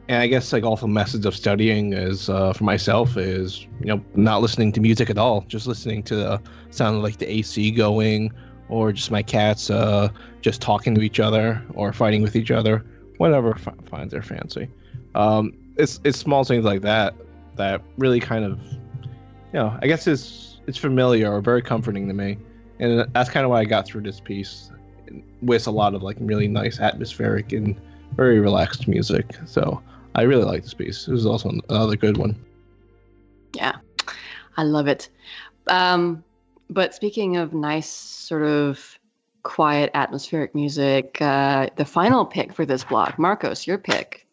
[0.10, 4.04] and I guess like also message of studying is uh, for myself is you know
[4.16, 6.42] not listening to music at all, just listening to the
[6.72, 8.32] sound of like the AC going,
[8.70, 10.10] or just my cats uh,
[10.42, 12.84] just talking to each other or fighting with each other,
[13.18, 14.70] whatever fi- finds their fancy.
[15.16, 17.16] Um, it's it's small things like that
[17.56, 18.80] that really kind of you
[19.54, 22.38] know I guess it's it's familiar or very comforting to me,
[22.84, 24.70] and that's kind of why I got through this piece
[25.42, 27.80] with a lot of like really nice atmospheric and
[28.16, 29.38] very relaxed music.
[29.46, 29.82] So
[30.16, 31.08] I really like this piece.
[31.08, 32.36] It was also another good one.
[33.56, 33.78] Yeah,
[34.58, 35.10] I love it.
[35.68, 36.24] Um,
[36.70, 39.00] but speaking of nice, sort of
[39.44, 44.28] quiet, atmospheric music, uh, the final pick for this block, Marcos, your pick.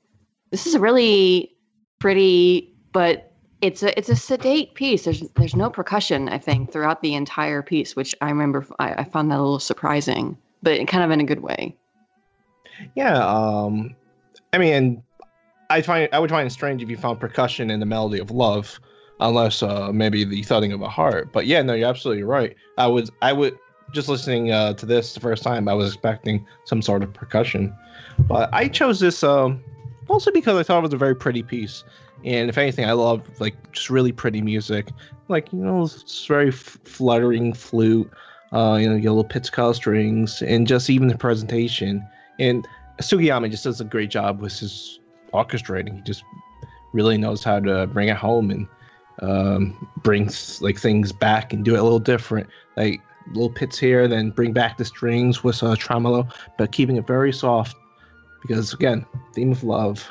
[0.50, 1.54] This is a really
[2.00, 3.29] pretty, but
[3.62, 5.04] it's a it's a sedate piece.
[5.04, 9.04] There's there's no percussion, I think, throughout the entire piece, which I remember I, I
[9.04, 11.76] found that a little surprising, but kind of in a good way.
[12.94, 13.18] Yeah.
[13.18, 13.94] Um,
[14.52, 15.02] I mean,
[15.68, 18.30] I find I would find it strange if you found percussion in the melody of
[18.30, 18.80] love,
[19.20, 21.32] unless uh, maybe the thudding of a heart.
[21.32, 22.56] But yeah, no, you're absolutely right.
[22.78, 23.58] I would I would
[23.92, 27.74] just listening uh, to this the first time, I was expecting some sort of percussion,
[28.20, 29.62] but I chose this um,
[30.08, 31.84] mostly because I thought it was a very pretty piece.
[32.24, 34.90] And if anything, I love like just really pretty music,
[35.28, 38.10] like you know, it's very f- fluttering flute,
[38.52, 42.06] uh, you know, little pizzicato strings, and just even the presentation.
[42.38, 42.66] And
[43.00, 45.00] Sugiyama just does a great job with his
[45.32, 45.96] orchestrating.
[45.96, 46.24] He just
[46.92, 48.66] really knows how to bring it home and
[49.22, 53.00] um, brings like things back and do it a little different, like
[53.32, 56.26] little pits here, then bring back the strings with a tremolo,
[56.58, 57.76] but keeping it very soft.
[58.42, 60.08] Because again, theme of love.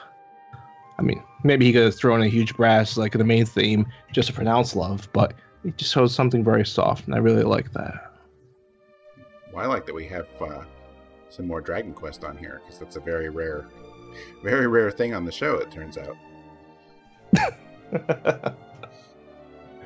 [0.99, 4.27] I mean, maybe he could have thrown a huge brass like the main theme just
[4.27, 8.11] to pronounce love, but it just shows something very soft, and I really like that.
[9.53, 10.65] Well, I like that we have uh,
[11.29, 13.65] some more Dragon Quest on here because that's a very rare,
[14.43, 15.55] very rare thing on the show.
[15.55, 16.17] It turns out.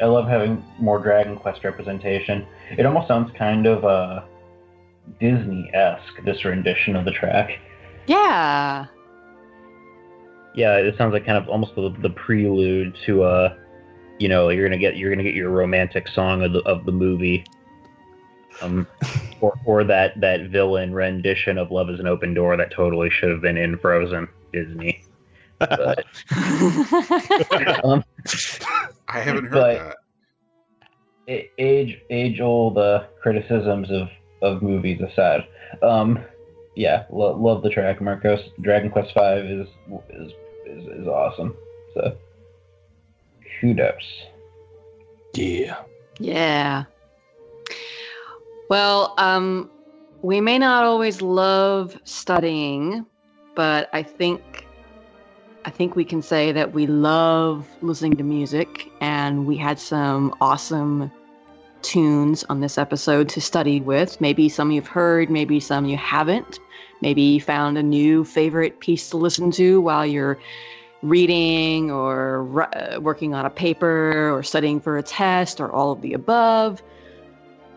[0.02, 2.48] I love having more Dragon Quest representation.
[2.76, 4.24] It almost sounds kind of uh,
[5.20, 6.26] Disney-esque.
[6.26, 7.60] This rendition of the track.
[8.08, 8.88] Yeah.
[10.56, 13.56] Yeah, it sounds like kind of almost the, the prelude to uh,
[14.20, 16.92] you know, you're gonna get you're gonna get your romantic song of the of the
[16.92, 17.44] movie.
[18.62, 18.86] Um,
[19.42, 23.32] or or that that villain rendition of "Love Is an Open Door" that totally should
[23.32, 25.04] have been in Frozen Disney.
[25.60, 26.06] But,
[27.84, 28.04] um,
[29.08, 29.98] I haven't heard But-
[31.28, 31.50] that.
[31.58, 34.10] age age old uh, criticisms of
[34.42, 35.48] of movies aside,
[35.82, 36.20] um,
[36.76, 38.02] yeah, lo- love the track.
[38.02, 39.68] Marcos Dragon Quest Five is
[40.10, 40.32] is
[40.78, 41.56] is, is awesome.
[41.94, 42.18] So
[43.60, 44.04] kudos.
[45.34, 45.78] Yeah.
[46.20, 46.84] Yeah.
[48.70, 49.70] Well, um,
[50.22, 53.06] we may not always love studying,
[53.56, 54.66] but I think
[55.66, 60.36] I think we can say that we love listening to music, and we had some
[60.42, 61.12] awesome
[61.82, 64.20] tunes on this episode to study with.
[64.20, 66.60] Maybe some you've heard, maybe some you haven't.
[67.04, 70.40] Maybe you found a new favorite piece to listen to while you're
[71.02, 76.00] reading or uh, working on a paper or studying for a test or all of
[76.00, 76.82] the above.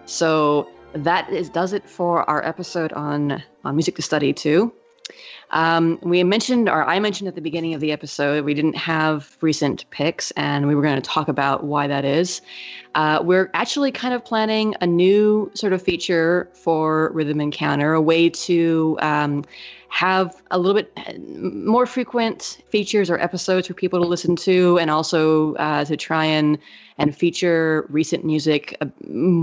[0.04, 4.72] So that is does it for our episode on on music to study too.
[5.50, 9.36] Um, we mentioned, or I mentioned at the beginning of the episode, we didn't have
[9.40, 12.40] recent picks, and we were going to talk about why that is.
[12.94, 18.00] Uh, we're actually kind of planning a new sort of feature for Rhythm Encounter, a
[18.00, 19.44] way to um,
[19.88, 24.78] have a little bit uh, more frequent features or episodes for people to listen to,
[24.78, 26.58] and also uh, to try and
[26.98, 28.86] and feature recent music a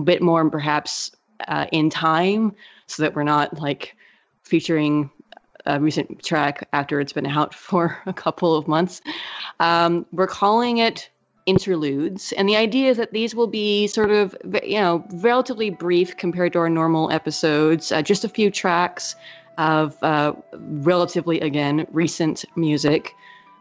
[0.04, 1.12] bit more, and perhaps
[1.48, 2.54] uh, in time,
[2.88, 3.96] so that we're not like
[4.44, 5.10] featuring
[5.65, 9.02] a recent track after it's been out for a couple of months.
[9.60, 11.10] Um, we're calling it
[11.45, 16.15] interludes, and the idea is that these will be sort of you know relatively brief
[16.18, 19.15] compared to our normal episodes, uh, just a few tracks
[19.57, 23.14] of uh, relatively again recent music.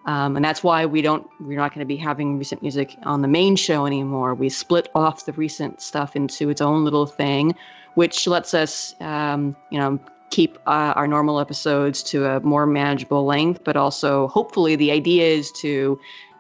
[0.05, 3.23] Um, and that's why we don't we're not going to be having recent music on
[3.23, 7.55] the main show anymore we split off the recent stuff into its own little thing
[7.95, 10.01] which lets us um, you know
[10.33, 15.25] keep uh, our normal episodes to a more manageable length but also hopefully the idea
[15.25, 15.99] is to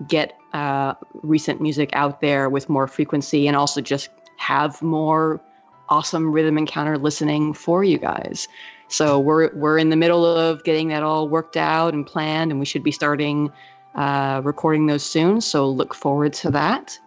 [0.08, 5.40] get uh, recent music out there with more frequency and also just have more
[5.88, 8.48] awesome rhythm encounter listening for you guys
[8.92, 12.60] so we're we're in the middle of getting that all worked out and planned, and
[12.60, 13.50] we should be starting
[13.94, 15.40] uh, recording those soon.
[15.40, 16.98] So look forward to that.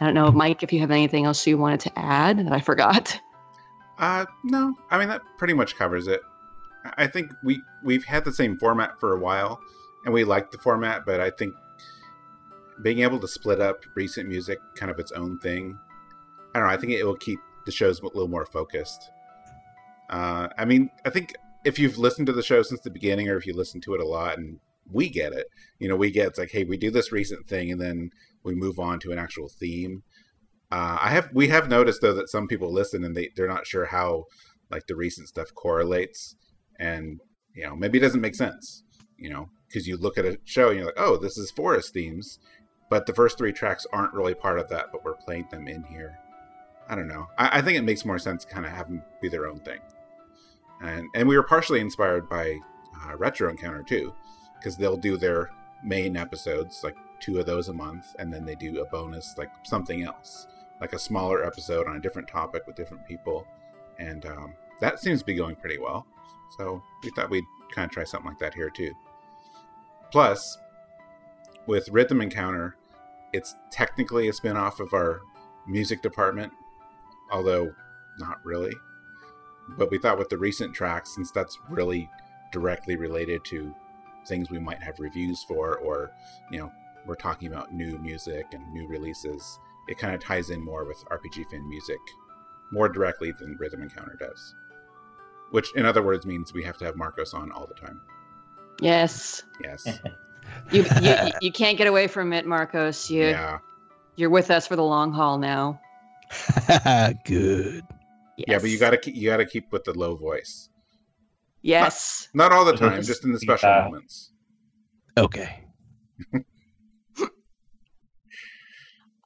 [0.00, 2.60] I don't know, Mike, if you have anything else you wanted to add that I
[2.60, 3.20] forgot.
[3.98, 4.74] Uh, no.
[4.90, 6.20] I mean that pretty much covers it.
[6.96, 9.60] I think we we've had the same format for a while,
[10.04, 11.54] and we like the format, but I think
[12.82, 15.78] being able to split up recent music, kind of its own thing.
[16.54, 16.74] I don't know.
[16.74, 19.10] I think it will keep the shows a little more focused.
[20.10, 21.32] Uh, I mean, I think
[21.64, 24.00] if you've listened to the show since the beginning, or if you listen to it
[24.00, 24.58] a lot, and
[24.90, 25.46] we get it,
[25.78, 28.10] you know, we get it's like, hey, we do this recent thing, and then
[28.42, 30.02] we move on to an actual theme.
[30.70, 33.66] Uh, I have we have noticed though that some people listen and they they're not
[33.66, 34.24] sure how
[34.70, 36.36] like the recent stuff correlates,
[36.78, 37.20] and
[37.54, 38.82] you know maybe it doesn't make sense,
[39.18, 41.92] you know, because you look at a show and you're like, oh, this is forest
[41.92, 42.38] themes,
[42.90, 45.84] but the first three tracks aren't really part of that, but we're playing them in
[45.84, 46.18] here.
[46.88, 47.26] I don't know.
[47.38, 49.80] I, I think it makes more sense kind of have them be their own thing,
[50.82, 52.58] and and we were partially inspired by
[53.06, 54.12] uh, Retro Encounter too,
[54.58, 55.50] because they'll do their
[55.84, 59.50] main episodes like two of those a month, and then they do a bonus like
[59.62, 60.46] something else,
[60.80, 63.46] like a smaller episode on a different topic with different people,
[63.98, 66.06] and um, that seems to be going pretty well.
[66.58, 67.44] So we thought we'd
[67.74, 68.92] kind of try something like that here too.
[70.12, 70.58] Plus,
[71.66, 72.76] with Rhythm Encounter,
[73.32, 75.22] it's technically a spin-off of our
[75.66, 76.52] music department,
[77.32, 77.72] although
[78.18, 78.74] not really.
[79.78, 82.10] But we thought with the recent tracks, since that's really
[82.52, 83.74] directly related to
[84.26, 86.12] things we might have reviews for, or
[86.50, 86.70] you know,
[87.06, 89.58] we're talking about new music and new releases,
[89.88, 91.98] it kind of ties in more with RPG fan music
[92.72, 94.54] more directly than Rhythm Encounter does.
[95.50, 98.00] Which, in other words, means we have to have Marcos on all the time.
[98.80, 99.86] Yes, Yes.
[100.72, 103.08] you you, you can't get away from it, Marcos.
[103.10, 103.58] You yeah.
[104.16, 105.80] you're with us for the long haul now.
[107.24, 107.82] Good.
[108.36, 110.68] Yeah, but you gotta keep, you gotta keep with the low voice.
[111.62, 112.28] yes.
[112.34, 113.84] Not all the time, just in the special Yeah.
[113.84, 114.32] moments.
[115.16, 115.60] Okay.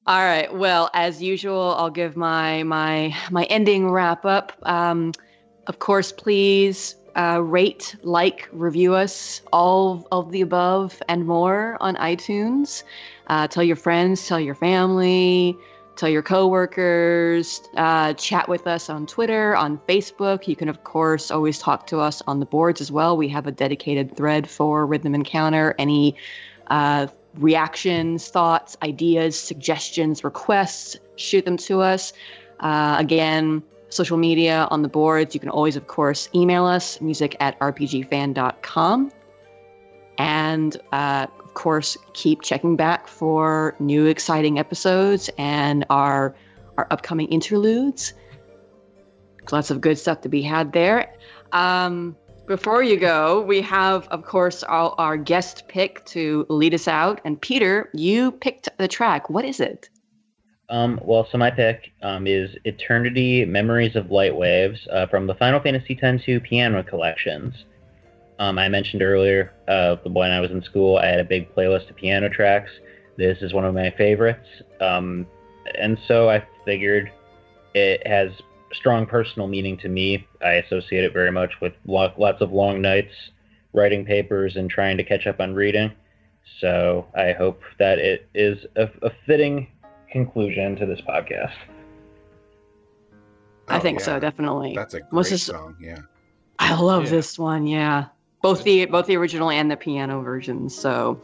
[0.09, 0.51] All right.
[0.55, 4.55] Well, as usual, I'll give my my my ending wrap up.
[4.63, 5.13] Um,
[5.67, 11.95] of course, please uh, rate, like, review us, all of the above and more on
[11.97, 12.85] iTunes.
[13.27, 15.55] Uh, tell your friends, tell your family,
[15.97, 20.49] tell your coworkers, uh, chat with us on Twitter, on Facebook.
[20.49, 23.15] You can, of course, always talk to us on the boards as well.
[23.15, 25.75] We have a dedicated thread for Rhythm Encounter.
[25.79, 26.17] Any
[26.69, 32.13] uh, reactions, thoughts, ideas, suggestions, requests, shoot them to us.
[32.61, 35.35] Uh, again, social media on the boards.
[35.35, 39.13] You can always, of course, email us music at rpgfan.com.
[40.19, 46.35] And uh, of course, keep checking back for new exciting episodes and our
[46.77, 48.15] our upcoming interludes.
[49.51, 51.15] Lots of good stuff to be had there.
[51.53, 52.17] Um,
[52.49, 57.21] before you go, we have, of course, our, our guest pick to lead us out.
[57.25, 59.31] And Peter, you picked the track.
[59.31, 59.89] What is it?
[60.71, 65.35] Um, well, so my pick um, is Eternity Memories of Light Waves uh, from the
[65.35, 67.55] Final Fantasy X-2 piano collections.
[68.39, 71.91] Um, I mentioned earlier, uh, when I was in school, I had a big playlist
[71.91, 72.71] of piano tracks.
[73.17, 74.47] This is one of my favorites.
[74.81, 75.27] Um,
[75.75, 77.11] and so I figured
[77.75, 78.31] it has
[78.73, 80.27] strong personal meaning to me.
[80.43, 83.13] I associate it very much with lo- lots of long nights
[83.73, 85.93] writing papers and trying to catch up on reading.
[86.61, 89.69] So I hope that it is a, a fitting
[90.11, 91.53] conclusion to this podcast.
[93.69, 94.05] I Oh, think yeah.
[94.07, 94.75] so, definitely.
[94.75, 95.77] That's a great this- song.
[95.81, 95.99] Yeah.
[96.59, 97.11] I love Yeah.
[97.11, 97.67] this one.
[97.67, 98.07] Yeah,
[98.43, 100.75] both the both the original and the piano versions.
[100.75, 101.21] So,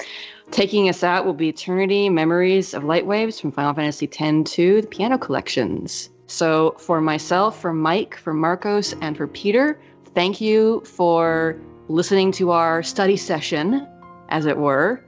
[0.52, 4.86] taking us out will be Eternity Memories of Light Waves from Final Fantasy X-2, the
[4.86, 6.10] piano collections.
[6.26, 9.80] So, for myself, for Mike, for Marcos, and for Peter,
[10.14, 13.86] thank you for listening to our study session,
[14.30, 15.04] as it were,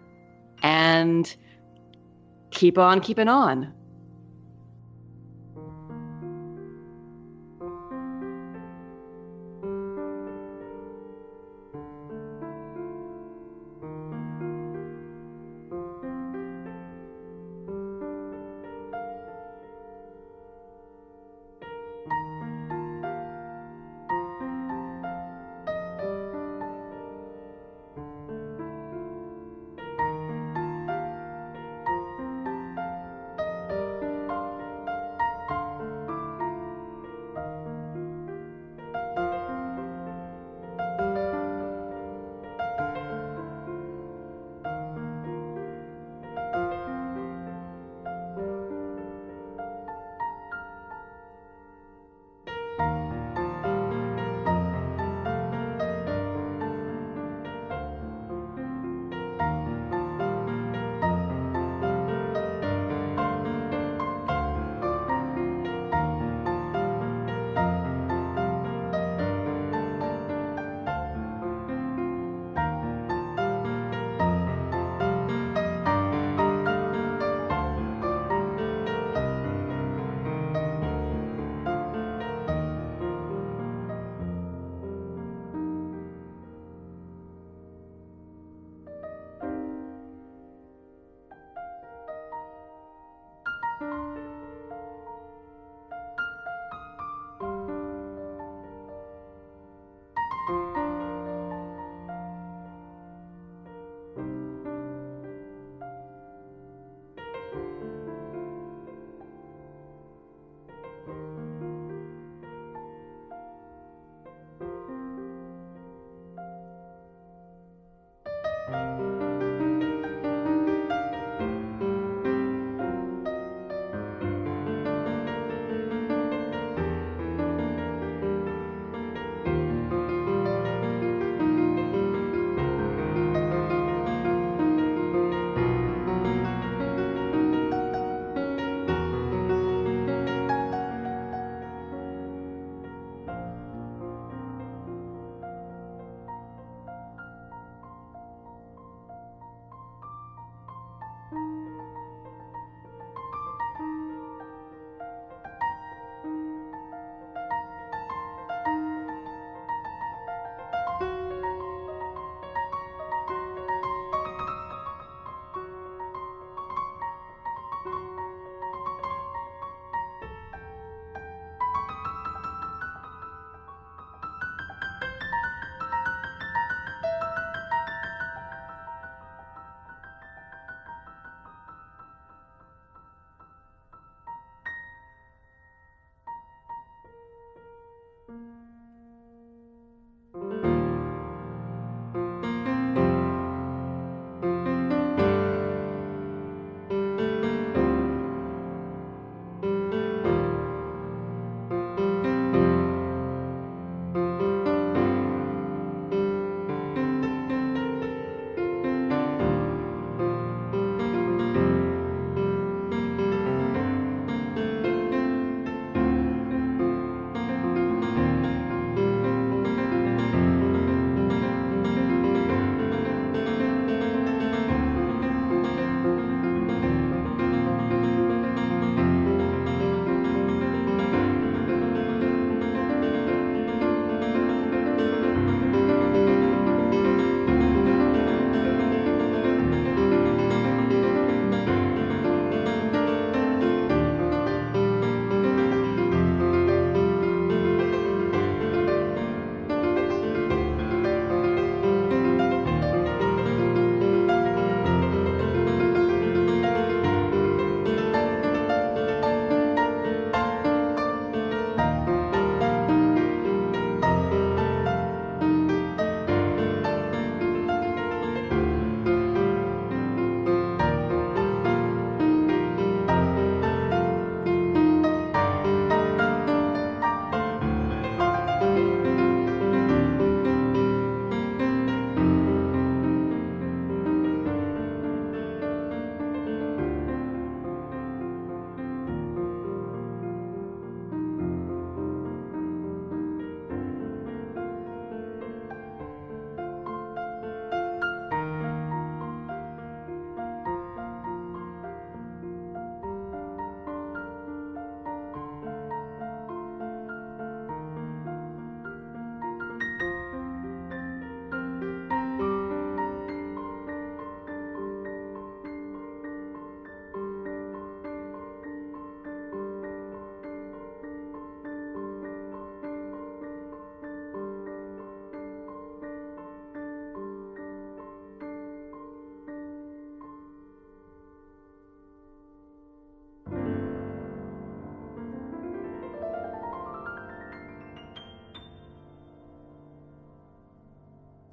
[0.62, 1.34] and
[2.51, 3.72] keep on keeping on.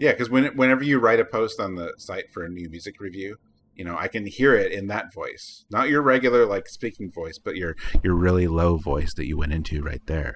[0.04, 3.00] Yeah, because when, whenever you write a post on the site for a new music
[3.00, 3.38] review,
[3.74, 7.40] you know, I can hear it in that voice, not your regular like speaking voice,
[7.40, 10.36] but your your really low voice that you went into right there.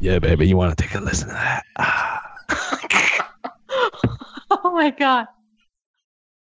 [0.00, 1.64] Yeah, baby, you want to take a listen to that?
[1.76, 2.22] Ah.
[4.50, 5.26] oh my god.